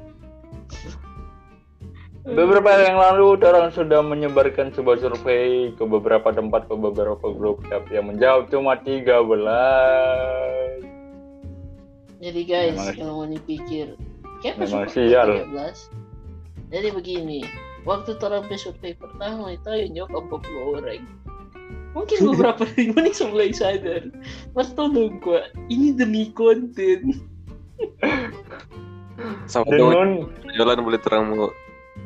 Beberapa 2.24 2.72
hari 2.72 2.88
yang 2.88 2.96
lalu, 2.96 3.36
orang 3.44 3.68
sudah 3.68 4.00
menyebarkan 4.00 4.72
sebuah 4.72 4.96
survei 4.96 5.76
ke 5.76 5.84
beberapa 5.84 6.32
tempat, 6.32 6.72
ke 6.72 6.72
beberapa 6.72 7.28
grup, 7.36 7.60
tapi 7.68 8.00
yang 8.00 8.08
menjawab 8.08 8.48
cuma 8.48 8.80
13. 8.80 9.12
Jadi 12.24 12.40
guys, 12.48 12.80
Memang- 12.80 12.96
kalau 12.96 13.12
mau 13.20 13.28
dipikir, 13.28 14.00
masuk 14.56 14.88
sial. 14.88 15.52
13. 15.52 15.92
Jadi 16.72 16.88
begini, 16.96 17.44
waktu 17.84 18.16
orang 18.16 18.48
survei 18.56 18.96
pertama 18.96 19.52
itu 19.52 19.68
yang 19.68 20.08
jawab 20.08 20.32
40 20.32 20.80
orang. 20.80 21.04
Mungkin 21.92 22.24
beberapa 22.32 22.64
mana 22.64 23.12
yang 23.12 23.36
mulai 23.36 23.52
sadar. 23.52 24.08
Mas 24.56 24.72
tolong 24.72 25.20
gua, 25.20 25.44
ini 25.68 25.92
demi 25.92 26.32
konten. 26.32 27.20
Sama 29.44 29.68
Dan 29.68 29.92
non, 29.92 30.10
jalan 30.56 30.80
boleh 30.80 30.96
terang 31.04 31.28
mau 31.28 31.52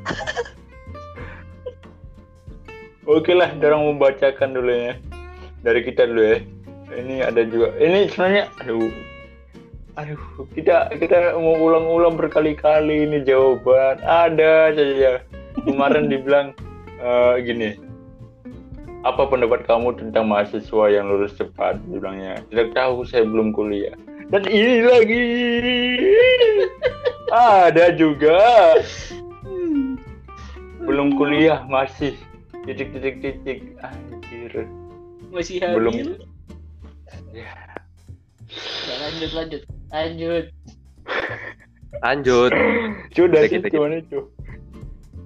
oke 3.13 3.33
lah, 3.33 3.51
orang 3.57 3.97
membacakan 3.97 4.55
dulu 4.55 4.73
ya. 4.73 4.95
Dari 5.65 5.81
kita 5.83 6.07
dulu 6.07 6.23
ya. 6.23 6.39
Ini 6.89 7.21
ada 7.21 7.45
juga, 7.45 7.77
ini 7.77 8.09
sebenarnya, 8.09 8.49
aduh, 8.65 8.89
aduh 10.01 10.49
kita 10.57 10.89
kita 10.97 11.37
mau 11.37 11.61
ulang-ulang 11.61 12.17
berkali-kali 12.17 13.05
ini 13.05 13.21
jawaban. 13.27 14.01
Ada 14.01 14.73
saja 14.73 15.21
kemarin 15.69 16.09
dibilang 16.13 16.57
eh, 17.03 17.35
gini. 17.45 17.77
Apa 19.07 19.31
pendapat 19.31 19.63
kamu 19.69 19.95
tentang 19.95 20.27
mahasiswa 20.27 20.91
yang 20.91 21.13
lulus 21.13 21.37
cepat? 21.39 21.79
Dibilangnya 21.87 22.43
tidak 22.51 22.75
tahu 22.75 23.07
saya 23.07 23.29
belum 23.29 23.55
kuliah. 23.55 23.95
Dan 24.29 24.45
ini 24.49 24.85
lagi. 24.85 25.27
Ada 27.29 27.93
juga 27.93 28.41
belum 30.99 31.15
kuliah 31.15 31.63
masih 31.71 32.19
titik 32.67 32.91
titik 32.91 33.23
titik 33.23 33.59
anjir 33.87 34.67
Masih 35.31 35.63
Belum. 35.63 35.95
hamil. 35.95 36.11
Ya. 37.31 37.55
Ya, 38.51 38.95
lanjut 38.99 39.31
lanjut 39.31 39.63
lanjut. 39.95 40.45
Lanjut. 42.03 42.51
sudah 43.15 43.47
Kita- 43.47 43.47
sih 43.47 43.63
kita- 43.71 43.95
itu 43.95 44.21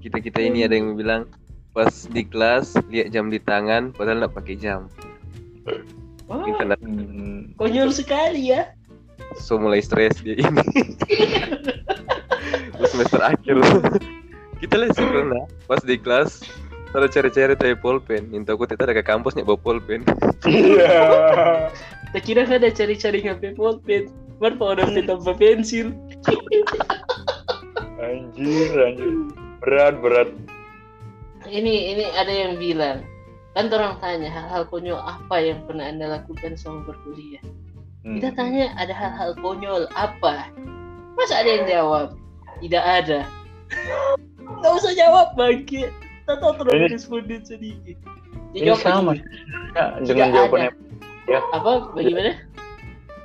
Kita 0.05 0.17
kita 0.21 0.38
ini 0.45 0.69
ada 0.69 0.76
yang 0.76 0.93
bilang 0.93 1.25
pas 1.73 2.05
di 2.05 2.21
kelas 2.21 2.76
lihat 2.93 3.09
jam 3.09 3.33
di 3.33 3.41
tangan 3.41 3.97
padahal 3.97 4.29
nggak 4.29 4.37
pakai 4.37 4.61
jam. 4.61 4.93
Wah, 6.29 6.45
Hmm, 6.85 7.57
konyol 7.57 7.88
sekali 7.88 8.52
ya. 8.52 8.76
so 9.41 9.57
mulai 9.57 9.81
stres 9.81 10.21
dia 10.21 10.37
ini. 10.37 10.69
Semester 12.85 13.25
akhir. 13.25 13.57
kita 14.62 14.78
lihat 14.78 14.95
sih 14.95 15.02
pernah 15.11 15.45
pas 15.66 15.83
di 15.83 15.99
kelas 15.99 16.47
ada 16.92 17.09
cari-cari 17.09 17.57
tanya 17.57 17.76
pulpen. 17.81 18.28
Minta 18.28 18.52
aku 18.52 18.69
tidak 18.69 18.85
ada 18.85 18.95
ke 19.00 19.04
kampus 19.04 19.33
bawa 19.35 19.57
pulpen. 19.57 20.04
iya 20.45 21.00
Tak 22.12 22.23
kira 22.28 22.45
ada 22.45 22.69
cari-cari 22.69 23.25
HP 23.25 23.57
pulpen. 23.57 24.12
Baru 24.37 24.61
pak 24.61 24.69
orang 24.76 24.92
tanpa 25.02 25.33
pensil. 25.35 25.97
anjir 28.02 28.75
anjir 28.83 29.14
berat 29.62 29.95
berat 30.02 30.28
Ini 31.47 31.95
ini 31.95 32.04
ada 32.19 32.35
yang 32.35 32.59
bilang 32.59 33.07
kan 33.54 33.69
orang 33.69 34.00
tanya 34.00 34.33
hal-hal 34.33 34.64
konyol 34.73 34.97
apa 34.97 35.37
yang 35.38 35.61
pernah 35.69 35.85
anda 35.88 36.09
lakukan 36.09 36.57
selama 36.57 36.92
berkuliah. 36.92 37.45
Hmm. 38.02 38.16
Kita 38.19 38.33
tanya 38.37 38.73
ada 38.81 38.95
hal-hal 38.97 39.37
konyol 39.40 39.88
apa? 39.92 40.49
Masa 41.16 41.45
ada 41.45 41.50
yang 41.50 41.64
jawab? 41.69 42.07
Tidak 42.64 42.81
ada. 42.81 43.28
Gak 44.62 44.72
usah 44.78 44.92
jawab 44.94 45.28
tahu 46.38 46.52
terus 46.58 46.72
Ini- 46.72 46.90
responden 46.94 47.42
sedikit. 47.42 47.96
Dia 48.52 48.58
ini 48.61 48.66
jawab 48.68 48.82
sama. 48.84 49.12
Ya, 49.72 49.84
dengan 50.04 50.28
Tidak 50.28 50.37
jawaban 50.37 50.61
ada. 50.61 50.72
yang 51.28 51.44
Apa? 51.54 51.72
Bagaimana? 51.96 52.32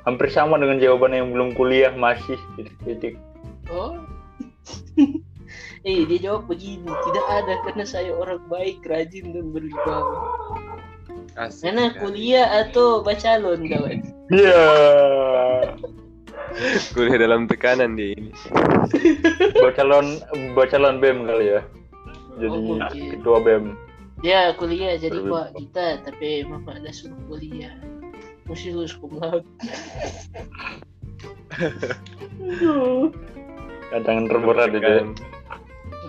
hampir 0.08 0.28
sama 0.32 0.56
dengan 0.56 0.80
jawaban 0.80 1.12
yang 1.12 1.28
belum 1.36 1.52
kuliah 1.52 1.92
masih 1.92 2.40
titik 2.56 2.76
titik 2.88 3.14
Oh. 3.68 4.00
eh 5.88 6.08
dia 6.08 6.18
jawab 6.24 6.48
begini, 6.48 6.88
tidak 6.88 7.26
ada 7.28 7.54
karena 7.68 7.84
saya 7.84 8.16
orang 8.16 8.40
baik, 8.48 8.80
rajin 8.88 9.36
dan 9.36 9.52
berwibawa. 9.52 10.16
Asik. 11.36 11.68
Karena 11.68 11.92
sekali. 11.92 12.00
kuliah 12.00 12.46
atau 12.64 13.04
bacalon 13.04 13.68
kawan. 13.68 14.00
iya 14.32 14.64
kuliah 16.94 17.18
dalam 17.18 17.46
tekanan 17.46 17.94
dia 17.94 18.14
ini. 18.14 18.30
bacalon 19.64 20.18
bacalon 20.54 21.02
bem 21.02 21.26
kali 21.26 21.58
ya 21.58 21.60
jadi 22.38 22.54
Oh, 22.54 22.62
mungkin. 22.62 23.18
ketua 23.18 23.38
bem 23.42 23.64
Dia 24.18 24.50
kuliah 24.58 24.98
jadi 24.98 25.14
pak 25.30 25.54
kita, 25.54 26.02
tapi 26.02 26.42
bapak 26.42 26.82
ada 26.82 26.90
suruh 26.90 27.14
kuliah. 27.30 27.70
Mesti 28.50 28.74
lulus 28.74 28.98
cum 28.98 29.14
laude. 29.14 29.46
Aduh. 32.42 33.14
tantangan 33.94 34.26
terberat 34.26 34.74
itu 34.74 34.82
ya. 34.82 35.06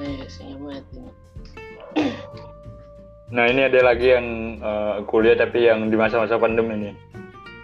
Eh. 0.01 0.25
Nah 3.29 3.45
ini 3.45 3.62
ada 3.69 3.93
lagi 3.93 4.09
yang 4.09 4.57
eh, 4.57 5.05
kuliah 5.05 5.38
tapi 5.38 5.69
yang 5.69 5.93
di 5.93 5.95
masa-masa 5.97 6.41
pandemi 6.41 6.81
ini 6.81 6.91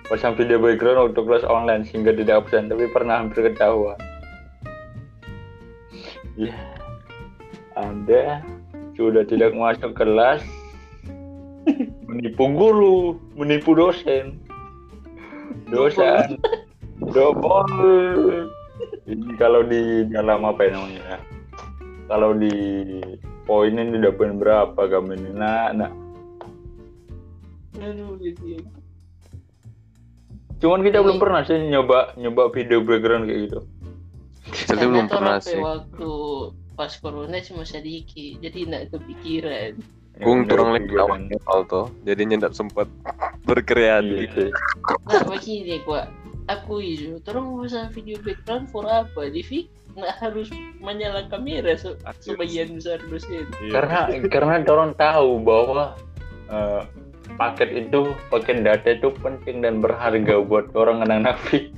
pasang 0.05 0.37
video 0.37 0.61
background 0.61 1.13
untuk 1.13 1.25
kelas 1.25 1.45
online 1.45 1.81
sehingga 1.81 2.13
tidak 2.13 2.45
absen 2.45 2.69
tapi 2.69 2.85
pernah 2.89 3.25
hampir 3.25 3.49
ketahuan. 3.49 3.97
Ya, 6.35 6.53
Anda 7.79 8.43
sudah 8.93 9.23
tidak 9.25 9.55
masuk 9.55 9.95
kelas, 9.97 10.43
menipu 12.05 12.45
guru, 12.53 13.17
menipu 13.33 13.73
dosen, 13.73 14.37
dosa, 15.71 16.27
double. 16.99 18.51
Ini 19.07 19.37
kalau 19.39 19.63
di 19.63 20.05
dalam 20.11 20.43
apa 20.43 20.67
ya 20.67 20.75
namanya? 20.75 21.17
Kalau 22.05 22.37
di 22.37 22.53
poin 23.49 23.73
ini 23.73 23.97
poin 24.13 24.37
berapa 24.37 24.77
kamu 24.77 25.17
ini? 25.17 25.29
Nah, 25.33 25.71
nah. 25.73 25.91
Aduh, 27.79 28.17
gitu. 28.19 28.59
Cuman 30.63 30.81
kita 30.81 31.03
belum 31.03 31.19
pernah 31.19 31.41
sih 31.43 31.59
nyoba 31.67 32.15
nyoba 32.15 32.51
video 32.55 32.79
background 32.81 33.27
kayak 33.27 33.39
gitu. 33.51 33.59
Saya 34.65 34.85
belum 34.87 35.07
pernah 35.09 35.37
sih. 35.41 35.59
Waktu 35.59 36.11
pas 36.75 36.91
corona 36.99 37.39
cuma 37.39 37.63
sedikit, 37.63 38.43
jadi 38.43 38.67
tidak 38.67 38.83
kepikiran. 38.93 39.79
Gung 40.23 40.47
Ya, 40.47 40.47
turang 40.47 40.69
udah 40.71 40.79
lagi 40.79 41.35
awal 41.43 41.61
tuh. 41.67 41.87
Jadinya 42.07 42.35
tidak 42.39 42.53
sempat 42.55 42.87
berkreasi. 43.43 44.07
Iya 44.15 44.27
sih. 44.31 44.49
Nah, 45.11 45.23
begini 45.27 45.83
gua 45.83 46.07
aku 46.47 46.79
itu, 46.79 47.19
terus 47.25 47.43
pasang 47.43 47.91
video 47.91 48.15
background 48.23 48.71
for 48.71 48.87
apa? 48.87 49.27
Divi 49.27 49.67
nggak 49.95 50.15
harus 50.19 50.51
menyala 50.83 51.27
kamera 51.31 51.75
se- 51.75 51.99
sebagian 52.23 52.79
besar 52.79 52.99
dosen. 53.07 53.47
Iya. 53.59 53.71
Karena 53.71 53.99
karena 54.31 54.53
orang 54.67 54.91
tahu 54.95 55.39
bahwa 55.43 55.95
eh, 56.51 56.81
paket 57.35 57.69
itu 57.87 58.15
paket 58.31 58.63
data 58.63 58.95
itu 58.95 59.11
penting 59.19 59.61
dan 59.63 59.83
berharga 59.83 60.39
buat 60.43 60.71
orang 60.75 61.03
anak-anak 61.03 61.35
FIK. 61.47 61.71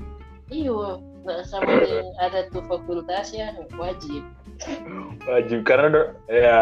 Iya, 0.47 1.01
nggak 1.27 1.41
sama 1.43 1.83
ada 2.23 2.47
tuh 2.53 2.63
fakultas 2.69 3.35
yang 3.35 3.55
wajib. 3.75 4.23
wajib 5.29 5.61
karena 5.69 5.93
do- 5.93 6.13
ya 6.33 6.61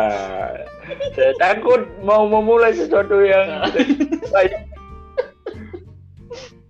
saya 1.15 1.31
takut 1.39 1.87
mau 2.03 2.27
memulai 2.27 2.75
sesuatu 2.75 3.23
yang 3.23 3.71
baik. 4.35 4.51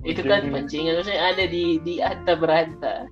Itu 0.06 0.22
kan 0.22 0.54
pancingan 0.54 1.02
maksudnya 1.02 1.34
ada 1.34 1.50
di 1.50 1.82
di 1.82 1.98
anta 1.98 2.38
beranta. 2.38 3.10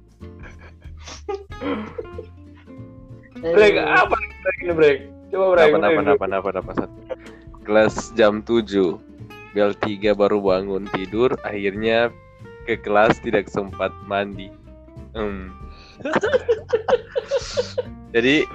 break 3.41 3.76
apa 3.82 4.13
break 4.13 4.58
ini 4.62 4.73
break 4.78 4.97
coba 5.34 5.45
break 5.58 5.73
Apa 5.73 5.78
apa 5.89 6.02
apa 6.13 6.26
apa 6.38 6.49
apa 6.62 6.71
satu. 6.78 6.97
Kelas 7.63 8.12
jam 8.19 8.43
7 8.43 8.99
Bel 9.54 9.71
3 9.80 10.13
baru 10.17 10.41
bangun 10.43 10.89
tidur 10.91 11.34
Akhirnya 11.47 12.12
ke 12.63 12.80
kelas 12.80 13.19
tidak 13.19 13.52
sempat 13.52 13.91
mandi. 14.08 14.47
Hmm. 15.13 15.52
Jadi 18.15 18.47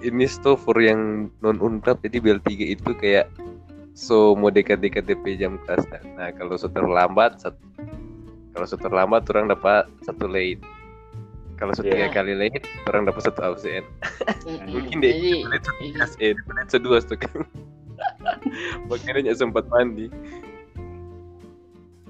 ini 0.00 0.24
stofur 0.24 0.76
yang 0.80 1.28
non 1.44 1.60
unprap 1.60 2.00
jadi 2.00 2.24
bel 2.24 2.40
3 2.40 2.72
itu 2.72 2.90
kayak 2.96 3.28
so 3.92 4.32
mau 4.32 4.48
dekat-dekat 4.48 5.04
DP 5.04 5.36
jam 5.36 5.60
kelas. 5.64 5.84
Nah 6.16 6.32
kalau 6.36 6.56
sudah 6.56 6.80
terlambat 6.80 7.36
satu 7.40 7.60
kalau 8.56 8.66
sudah 8.66 8.88
terlambat 8.88 9.28
orang 9.30 9.52
dapat 9.52 9.84
satu 10.02 10.24
late. 10.24 10.64
Kalau 11.60 11.76
sudah 11.76 11.92
tiga 11.92 12.08
kali 12.08 12.32
late 12.32 12.64
orang 12.88 13.04
dapat 13.04 13.28
satu 13.28 13.52
absen. 13.52 13.84
Mungkin 14.72 15.04
deh, 15.04 15.12
Jadi, 15.12 15.32
jadi 16.16 16.64
sedua 16.72 17.04
tuh 17.04 17.20
kan 17.20 17.44
makanya 18.88 19.32
sempat 19.34 19.66
mandi. 19.70 20.12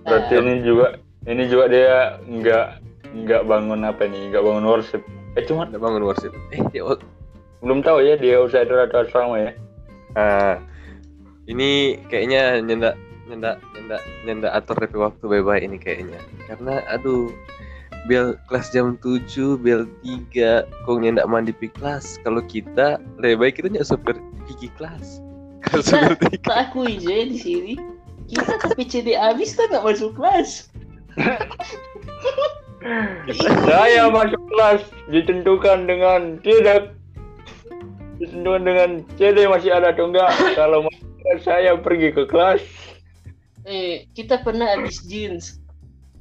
Berarti 0.05 0.35
ini 0.41 0.55
juga 0.65 0.87
ini 1.29 1.43
juga 1.47 1.65
dia 1.69 2.19
nggak 2.25 2.67
nggak 3.11 3.43
bangun 3.47 3.85
apa 3.85 4.07
nih 4.09 4.33
nggak 4.33 4.45
bangun 4.45 4.67
worship. 4.67 5.03
Eh 5.37 5.45
cuma 5.45 5.69
nggak 5.69 5.83
bangun 5.83 6.05
worship. 6.07 6.33
Eh 6.55 6.61
dia 6.73 6.85
belum 7.61 7.85
tahu 7.85 8.01
ya 8.01 8.17
dia 8.17 8.41
outsider 8.41 8.89
atau 8.89 9.05
asrama 9.05 9.37
ya. 9.37 9.53
Ah 10.17 10.57
ini 11.45 12.01
kayaknya 12.09 12.65
nyendak 12.65 12.97
nyendak 13.29 13.61
nyendak 13.77 14.03
nyendak 14.25 14.53
atur 14.57 14.81
DP 14.81 14.95
waktu 14.97 15.25
bye-bye 15.29 15.61
ini 15.61 15.77
kayaknya. 15.77 16.21
Karena 16.49 16.81
aduh 16.89 17.29
bel 18.09 18.33
kelas 18.49 18.73
jam 18.73 18.97
7 19.05 19.61
bel 19.61 19.85
3 20.33 20.65
kok 20.65 20.97
nyendak 20.97 21.29
mandi 21.29 21.53
pi 21.53 21.69
kelas? 21.69 22.17
Kalau 22.25 22.41
kita 22.49 22.97
lebih 23.21 23.37
baik 23.45 23.55
kita 23.61 23.69
nyak 23.69 23.85
super 23.85 24.17
pergi 24.49 24.73
kelas 24.81 25.21
Kita- 25.69 26.17
tak 26.45 26.59
aku 26.71 26.89
aja 26.89 27.17
di 27.29 27.37
sini. 27.37 27.75
Kita 28.31 28.63
tapi 28.63 28.87
CD 28.87 29.19
habis 29.19 29.59
kan 29.59 29.69
nggak 29.69 29.85
masuk 29.85 30.15
kelas. 30.15 30.71
saya 33.67 34.09
masuk 34.09 34.41
kelas 34.55 34.81
ditentukan 35.11 35.85
dengan 35.85 36.39
tidak 36.41 36.95
ditentukan 38.23 38.63
dengan 38.63 38.91
CD 39.19 39.51
masih 39.51 39.75
ada 39.75 39.93
atau 39.93 40.09
enggak. 40.09 40.31
Kalau 40.61 40.87
masuk 40.87 41.11
kelas, 41.21 41.41
saya 41.43 41.75
pergi 41.77 42.09
ke 42.15 42.23
kelas. 42.31 42.63
Eh, 43.69 44.09
kita 44.17 44.41
pernah 44.41 44.73
habis 44.73 45.03
jeans. 45.05 45.61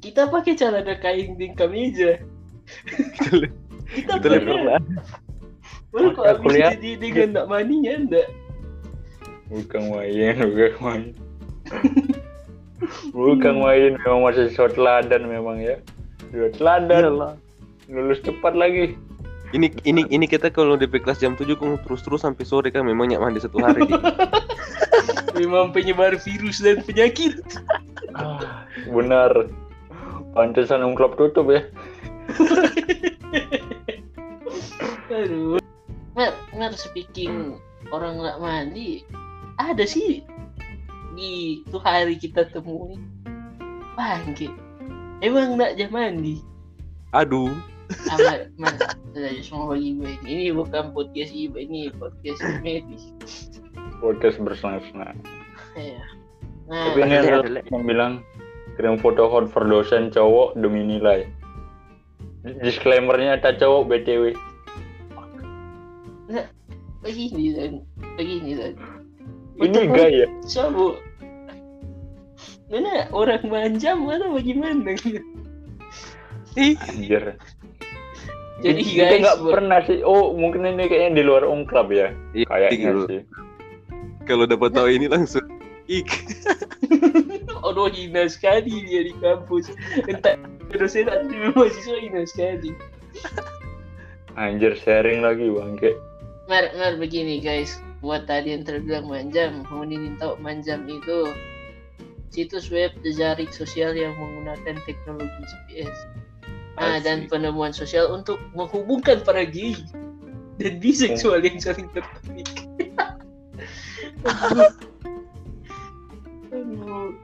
kita 0.00 0.32
pakai 0.32 0.56
celana 0.56 0.96
kain 0.96 1.36
di 1.36 1.52
kemeja. 1.52 2.16
Kita 3.92 4.16
kita 4.16 4.40
pernah. 4.40 4.80
Baru 5.92 6.16
kok 6.16 6.24
Aku 6.24 6.48
habis 6.48 6.56
jadi 6.56 6.90
dengan 6.96 7.28
nak 7.36 7.46
maninya 7.52 7.92
enggak 8.00 8.28
bukan 9.50 9.82
main 9.90 10.34
bukan 10.38 10.72
main 10.78 11.02
bukan 13.14 13.54
main 13.60 13.98
memang 14.00 14.20
masih 14.24 14.48
so 14.54 14.70
teladan 14.70 15.28
memang 15.28 15.60
ya. 15.60 15.76
Dua 16.30 16.48
teladan 16.54 17.02
Iyalah. 17.10 17.34
lulus 17.90 18.22
cepat 18.22 18.54
lagi. 18.54 18.96
Ini 19.50 19.66
ini 19.82 20.06
ini 20.14 20.26
kita 20.30 20.46
kalau 20.54 20.78
DP 20.78 21.02
kelas 21.02 21.18
jam 21.18 21.34
7 21.34 21.58
kok 21.58 21.82
terus 21.82 22.06
terus 22.06 22.22
sampai 22.22 22.46
sore 22.46 22.70
kan 22.70 22.86
memang 22.86 23.10
nyak 23.10 23.18
mandi 23.18 23.42
satu 23.42 23.58
hari. 23.58 23.82
Di. 23.82 23.98
memang 25.42 25.74
penyebar 25.74 26.14
virus 26.22 26.62
dan 26.62 26.86
penyakit. 26.86 27.42
Ah, 28.14 28.62
benar. 28.86 29.50
Pantesan 30.38 30.86
klub 30.94 31.18
tutup 31.18 31.50
ya. 31.50 31.66
Aduh. 35.10 35.58
Mer, 36.14 36.30
Mer 36.54 36.72
speaking 36.78 37.58
orang 37.90 38.22
nggak 38.22 38.38
mandi 38.38 39.02
ada 39.60 39.84
sih. 39.84 40.24
Di 41.12 41.60
tuh 41.68 41.82
hari 41.84 42.16
kita 42.16 42.48
temui. 42.54 42.96
Bangke 43.98 44.48
emang 45.20 45.56
nggak 45.56 45.76
jam 45.76 45.90
mandi? 45.92 46.40
Aduh. 47.12 47.52
amat 47.90 48.54
man 48.54 48.78
sudah 49.10 49.34
semua 49.42 49.74
bagi 49.74 49.98
gue. 49.98 50.14
Ini 50.22 50.30
ini 50.30 50.46
bukan 50.54 50.94
podcast 50.94 51.34
iba 51.34 51.58
ini 51.58 51.90
podcast 51.98 52.38
medis. 52.62 53.10
Podcast 53.98 54.38
bersenang-senang. 54.40 55.18
Ya 55.74 55.98
nah 56.70 56.94
tapi 56.94 57.02
ini 57.02 57.18
ada- 57.18 57.42
ada 57.42 57.50
ada- 57.50 57.66
yang 57.66 57.82
bilang 57.82 58.12
kirim 58.78 58.94
foto 58.94 59.26
hot 59.26 59.50
for 59.50 59.66
dosen 59.66 60.14
cowok 60.14 60.54
demi 60.54 60.86
nilai. 60.86 61.26
Disclaimernya 62.62 63.42
tak 63.42 63.58
cowok 63.58 63.90
btw 63.90 64.32
begini 67.00 67.56
dan 67.56 67.72
begini 68.14 68.50
dan 68.54 68.72
ini 69.60 69.78
Betul. 69.86 69.94
gaya 69.94 70.26
Sabu. 70.44 70.96
Mana 72.70 73.10
orang 73.10 73.42
manjam 73.50 74.06
atau 74.06 74.30
bagaimana? 74.38 74.94
Ih, 76.54 76.74
anjir 76.78 77.34
Jadi 78.60 78.80
kita 78.84 79.04
guys, 79.16 79.22
nggak 79.24 79.38
pernah 79.42 79.80
sih 79.88 80.04
oh 80.04 80.36
mungkin 80.36 80.68
ini 80.68 80.84
kayaknya 80.86 81.10
di 81.18 81.22
luar 81.24 81.48
ungklap 81.48 81.88
ya 81.88 82.12
Iya, 82.36 82.46
kayaknya 82.46 82.90
gitu. 82.92 83.02
sih 83.08 83.20
kalau 84.28 84.44
dapat 84.46 84.70
tahu 84.76 84.86
ini 84.92 85.10
langsung 85.10 85.42
ik. 85.90 86.06
Aduh 87.66 87.90
hina 87.90 88.30
sekali 88.30 88.70
dia 88.86 89.02
di 89.10 89.14
kampus. 89.18 89.74
Entah 90.06 90.38
dosen 90.70 91.10
atau 91.10 91.26
mahasiswa 91.50 91.98
hina 91.98 92.22
sekali. 92.22 92.70
anjir 94.38 94.78
sharing 94.78 95.20
lagi 95.26 95.50
bangke 95.50 95.98
Mar, 96.46 96.70
mar 96.78 96.94
begini 96.94 97.42
guys, 97.42 97.82
buat 98.00 98.24
tadi 98.24 98.56
yang 98.56 98.64
terbilang 98.64 99.08
manjam, 99.08 99.64
ingin 99.68 100.16
tahu 100.16 100.40
manjam 100.40 100.88
itu 100.88 101.28
situs 102.32 102.72
web 102.72 102.94
jejaring 103.04 103.52
sosial 103.52 103.92
yang 103.92 104.16
menggunakan 104.16 104.80
teknologi 104.88 105.42
GPS. 105.44 105.96
Nah, 106.80 106.96
dan 107.04 107.28
penemuan 107.28 107.76
sosial 107.76 108.08
untuk 108.14 108.40
menghubungkan 108.56 109.20
para 109.20 109.44
gay 109.44 109.76
dan 110.56 110.80
biseksual 110.80 111.44
yang 111.44 111.60
saling 111.60 111.92
tertarik. 111.92 112.48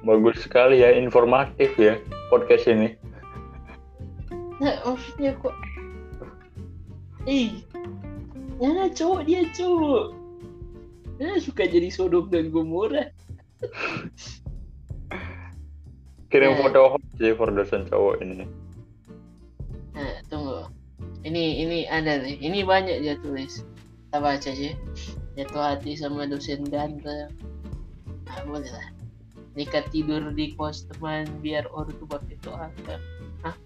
Bagus 0.07 0.39
sekali 0.45 0.87
ya 0.87 0.95
informatif 0.95 1.75
ya 1.77 1.99
podcast 2.31 2.71
ini 2.71 2.95
Nah, 4.63 4.81
maksudnya 4.87 5.37
kok 5.37 5.53
Eh 7.27 7.61
Nah, 8.57 8.89
cowok 8.89 9.29
dia 9.29 9.45
cowok 9.53 10.26
Nah, 11.17 11.41
suka 11.41 11.65
jadi 11.65 11.89
Sodom 11.89 12.29
dan 12.29 12.53
Gomora 12.53 13.09
kirim 16.37 16.53
Eh. 16.53 16.59
foto 16.61 16.81
hot 16.97 17.03
sih 17.17 17.33
for 17.33 17.49
dosen 17.49 17.89
cowok 17.89 18.21
ini. 18.21 18.45
Nah, 19.97 20.21
tunggu. 20.29 20.69
Ini, 21.25 21.65
ini 21.65 21.79
ada 21.89 22.21
nih. 22.21 22.37
Ini 22.39 22.63
banyak 22.69 23.01
dia 23.03 23.17
tulis. 23.19 23.65
Kita 24.07 24.23
baca 24.23 24.49
aja 24.53 24.73
Jatuh 25.37 25.65
hati 25.65 25.97
sama 25.97 26.29
dosen 26.29 26.65
ganteng. 26.69 27.33
Nah, 28.29 28.41
boleh 28.45 28.69
lah. 28.69 28.89
Nikah 29.57 29.89
tidur 29.89 30.21
di 30.37 30.53
kos 30.53 30.85
teman 30.85 31.25
Biar 31.41 31.65
ortu 31.73 32.05
pakai 32.05 32.37
doa 32.45 32.69
Hah? 33.41 33.57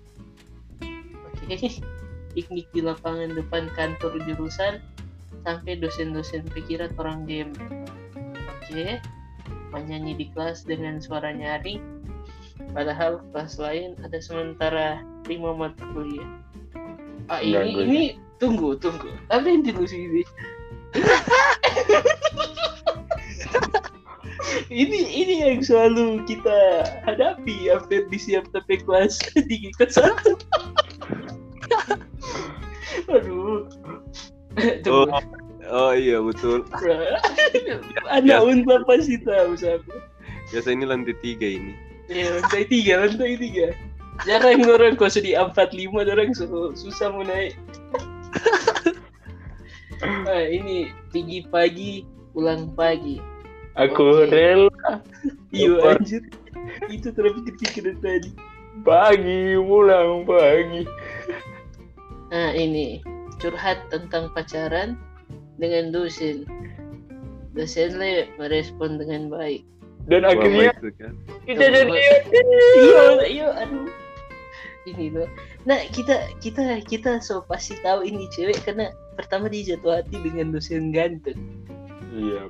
Oke. 1.35 1.59
Piknik 2.35 2.71
di 2.71 2.81
lapangan 2.87 3.35
depan 3.35 3.67
kantor 3.75 4.23
jurusan 4.23 4.79
Sampai 5.47 5.81
dosen-dosen 5.81 6.45
pikiran 6.53 6.93
orang 7.01 7.25
game 7.25 7.53
Oke 8.49 9.01
Menyanyi 9.71 10.19
di 10.19 10.27
kelas 10.35 10.67
dengan 10.67 10.99
suara 11.01 11.33
nyaring 11.33 12.01
Padahal 12.71 13.25
kelas 13.33 13.59
lain 13.59 13.99
ada 14.05 14.21
sementara 14.23 15.03
lima 15.27 15.51
mata 15.57 15.83
kuliah. 15.91 16.29
Ah 17.27 17.43
ini 17.43 17.75
gue- 17.75 17.87
ini 17.87 18.03
tunggu 18.39 18.79
tunggu. 18.79 19.11
Apa 19.31 19.47
yang 19.47 19.63
ditulis 19.67 19.91
ini? 19.91 20.23
ini 24.83 25.01
ini 25.03 25.35
yang 25.47 25.63
selalu 25.63 26.23
kita 26.27 26.87
hadapi 27.07 27.71
hampir 27.71 28.07
di 28.11 28.19
siap 28.19 28.47
tapi 28.55 28.79
kelas 28.83 29.19
tinggi 29.35 29.71
ke 29.75 29.87
satu. 29.91 30.39
Aduh. 33.15 33.67
Tunggu. 34.85 35.21
Oh 35.71 35.95
iya 35.95 36.19
betul. 36.19 36.67
Anak 38.17 38.41
unta 38.43 38.83
pasti 38.89 39.23
tahu 39.23 39.55
siapa. 39.55 39.95
Biasa 40.51 40.75
ini 40.75 40.83
lantai 40.83 41.15
tiga 41.23 41.47
ini. 41.47 41.73
Ya, 42.11 42.27
lantai 42.43 42.67
tiga, 42.67 43.07
lantai 43.07 43.39
tiga. 43.39 43.71
Jarang 44.27 44.67
orang 44.67 44.99
kau 44.99 45.07
sedih 45.07 45.39
empat 45.39 45.71
lima 45.71 46.03
orang 46.03 46.35
su- 46.35 46.75
susah 46.75 47.15
mau 47.15 47.23
naik. 47.23 47.55
nah, 50.27 50.43
ini 50.59 50.91
tinggi 51.15 51.47
pagi, 51.47 52.03
pulang 52.35 52.75
pagi. 52.75 53.23
aku 53.79 54.27
Oke. 54.27 54.35
rela 54.35 54.69
Lapar. 55.55 56.03
anjir. 56.03 56.27
Itu 56.91 57.15
terpikir 57.15 57.55
pikiran 57.63 57.97
tadi. 58.03 58.31
pagi 58.83 59.59
pulang 59.61 60.25
pagi 60.25 60.87
Nah, 62.31 62.51
ini 62.55 63.03
curhat 63.41 63.81
tentang 63.89 64.31
pacaran 64.37 64.95
dengan 65.57 65.91
dosen. 65.91 66.47
Dosen 67.57 67.99
le 67.99 68.31
merespon 68.39 69.01
dengan 69.01 69.33
baik. 69.33 69.67
dan 70.09 70.25
Wah, 70.25 70.33
akhirnya 70.33 70.73
baik 70.73 70.81
sekali. 70.81 71.15
kita 71.45 71.65
jadi 71.69 71.93
Iya, 72.81 73.05
iya, 73.29 73.49
aduh. 73.61 73.89
Ini 74.89 75.13
loh. 75.13 75.29
Nah, 75.69 75.77
kita 75.93 76.25
kita 76.41 76.81
kita 76.89 77.21
so 77.21 77.45
pasti 77.45 77.77
tahu 77.85 78.01
ini 78.01 78.25
cewek 78.33 78.65
karena 78.65 78.89
pertama 79.13 79.53
dia 79.53 79.77
jatuh 79.77 80.01
hati 80.01 80.17
dengan 80.25 80.57
dosen 80.57 80.89
ganteng. 80.89 81.37
iya 82.17 82.49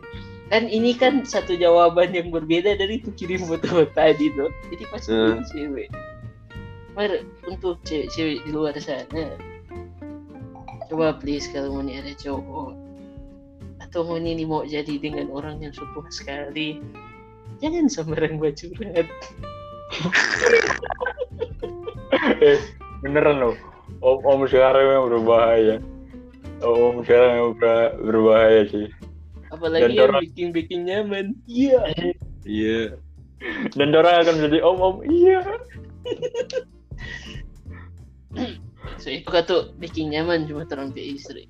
Kan 0.50 0.66
ini 0.70 0.94
kan 0.94 1.26
satu 1.26 1.58
jawaban 1.58 2.14
yang 2.14 2.30
berbeda 2.30 2.78
dari 2.78 3.02
itu 3.02 3.10
kirim 3.18 3.46
foto 3.46 3.86
tadi 3.98 4.30
tuh. 4.38 4.50
Jadi 4.70 4.84
pasti 4.90 5.10
ini 5.10 5.42
cewek. 5.50 5.88
Mar, 6.94 7.10
untuk 7.46 7.82
cewek-cewek 7.86 8.46
di 8.46 8.50
luar 8.50 8.74
sana. 8.78 9.49
Coba 10.90 11.14
please 11.14 11.46
kalau 11.54 11.78
mau 11.78 11.86
ada 11.86 12.12
cowok. 12.18 12.74
Atau 13.78 14.02
mau 14.04 14.18
nih 14.18 14.42
mau 14.42 14.66
jadi 14.66 14.98
dengan 14.98 15.30
orang 15.30 15.62
yang 15.62 15.70
suka 15.70 16.02
sekali. 16.10 16.82
Jangan 17.62 17.86
sembarang 17.86 18.40
buat 18.40 18.58
curhat 18.58 19.06
eh 22.40 22.58
beneran 23.00 23.36
loh. 23.38 23.56
Om 24.00 24.18
om 24.24 24.40
sekarang 24.48 24.82
memang 24.82 25.06
berbahaya. 25.12 25.76
Om 26.60 27.04
sekarang 27.04 27.30
memang 27.36 27.54
ber- 27.56 27.94
berbahaya 28.00 28.62
sih. 28.66 28.86
Apalagi 29.50 29.82
Dan 29.86 29.90
yang 29.94 30.04
orang- 30.10 30.22
bikin 30.26 30.46
bikin 30.50 30.80
nyaman. 30.88 31.26
Iya. 31.46 31.80
Iya. 32.42 32.82
dan 33.72 33.88
orang 33.96 34.20
akan 34.20 34.36
jadi 34.36 34.60
om 34.60 34.78
om 34.84 34.96
iya 35.08 35.40
so 38.96 39.08
itu 39.08 39.24
kata 39.24 39.72
bikin 39.76 40.10
nyaman 40.10 40.44
cuma 40.44 40.64
terampi 40.64 41.16
istri 41.16 41.44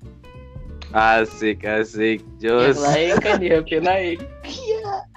Asik 0.91 1.63
asik 1.63 2.19
yang 2.43 2.67
Jos. 2.67 2.75
lain 2.77 3.15
kan 3.19 3.39
di 3.39 3.47
HP 3.47 3.79
lain 3.87 4.17
iya 4.43 5.07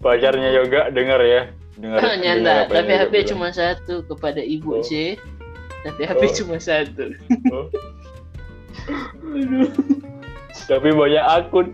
pacarnya 0.00 0.50
yoga 0.52 0.90
dengar 0.90 1.20
ya 1.20 1.42
dengar 1.76 2.00
dengar 2.00 2.16
nyanda 2.18 2.52
yang 2.56 2.68
tapi 2.72 2.92
HP 2.92 3.12
bilang. 3.12 3.28
cuma 3.28 3.48
satu 3.50 3.94
kepada 4.04 4.42
ibu 4.42 4.70
Oh. 4.74 4.82
C 4.82 5.14
tapi 5.80 6.02
HP 6.04 6.22
Oh. 6.22 6.32
cuma 6.42 6.56
satu 6.58 7.04
Oh. 7.54 7.66
Aduh. 9.30 9.70
tapi 10.66 10.88
banyak 10.90 11.24
akun 11.24 11.66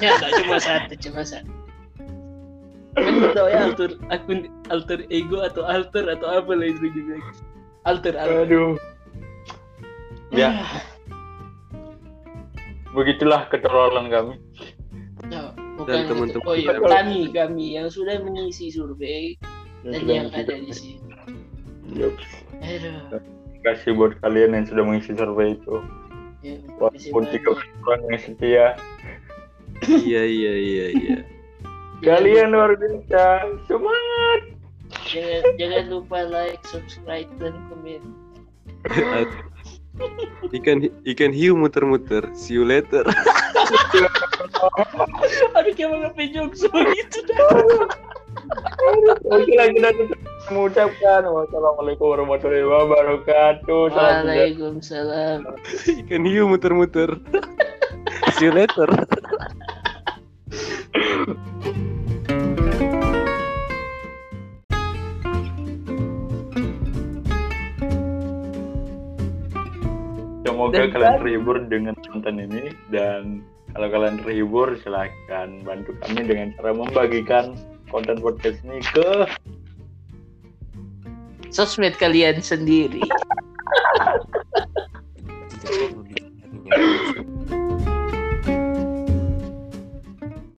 ya 0.00 0.18
tak 0.18 0.34
cuma 0.42 0.56
satu 0.58 0.92
cuma 0.98 1.22
satu 1.22 1.50
tahu 3.32 3.48
ya 3.48 3.60
alter 3.72 3.90
akun 4.12 4.52
alter 4.68 5.00
ego 5.08 5.40
atau 5.40 5.64
alter 5.64 6.04
atau 6.12 6.28
apa 6.28 6.52
lah 6.52 6.68
itu 6.68 6.86
juga 6.92 7.16
alter 7.88 8.14
alter 8.16 8.44
Aduh. 8.48 8.74
Ya, 10.32 10.64
begitulah 12.96 13.52
keterlaluan 13.52 14.08
kami. 14.08 14.34
Nah, 15.28 15.52
Dan 15.52 15.76
bukan 15.76 15.92
itu. 15.96 16.08
teman-teman 16.08 16.48
oh 16.48 16.56
iya 16.56 16.72
kami 16.80 17.20
kami 17.32 17.66
yang 17.76 17.88
sudah 17.92 18.16
mengisi 18.20 18.72
survei 18.72 19.36
dan 19.84 20.00
yang 20.08 20.28
mengisi 20.32 20.40
ada 20.40 20.54
di 20.56 20.72
sini 20.72 20.96
aduh 21.92 22.14
Terima 22.62 23.60
kasih 23.66 23.90
buat 23.94 24.12
kalian 24.24 24.56
yang 24.56 24.64
sudah 24.66 24.82
mengisi 24.88 25.12
survei 25.14 25.54
itu. 25.54 25.76
ya, 26.42 26.56
Walaupun 26.80 27.22
tiga 27.30 27.50
orang 27.86 28.02
yang 28.10 28.22
setia. 28.22 28.66
Iya 29.82 30.22
iya 30.22 30.52
iya 30.56 30.86
iya. 30.94 31.16
Kalian 32.02 32.50
luar 32.50 32.74
biasa. 32.74 33.46
Semangat. 33.70 34.40
jangan 35.08 35.42
jangan 35.56 35.84
lupa 35.88 36.18
like 36.28 36.60
subscribe 36.68 37.30
dan 37.40 37.56
komen 37.72 38.02
ikan 40.56 40.90
ikan 41.06 41.30
hiu 41.30 41.54
muter-muter. 41.54 42.26
See 42.34 42.58
you 42.58 42.66
later. 42.66 43.06
aduh 45.56 45.72
kayak 45.74 45.88
mau 45.90 45.98
ngapain 46.06 46.30
jokes 46.30 46.62
begitu 46.70 47.18
Oke 49.30 49.52
lagi 49.58 49.78
nanti 49.78 50.02
mengucapkan 50.50 51.22
wassalamualaikum 51.26 52.06
warahmatullahi 52.10 52.66
wabarakatuh. 52.66 53.94
Waalaikumsalam 53.94 55.46
ikan 55.86 56.22
hiu 56.26 56.50
muter-muter. 56.50 57.22
See 58.34 58.50
you 58.50 58.54
later. 58.54 58.90
Semoga 70.52 70.84
dan 70.84 70.92
kalian 70.92 71.16
terhibur 71.24 71.56
dengan 71.64 71.94
konten 72.12 72.36
ini 72.36 72.76
dan 72.92 73.40
kalau 73.72 73.88
kalian 73.88 74.20
terhibur 74.20 74.76
silahkan 74.84 75.48
bantu 75.64 75.96
kami 76.04 76.28
dengan 76.28 76.52
cara 76.60 76.76
membagikan 76.76 77.56
konten 77.88 78.20
podcast 78.20 78.60
ini 78.68 78.84
ke 78.84 79.24
sosmed 81.48 81.96
kalian 81.96 82.44
sendiri. 82.44 83.00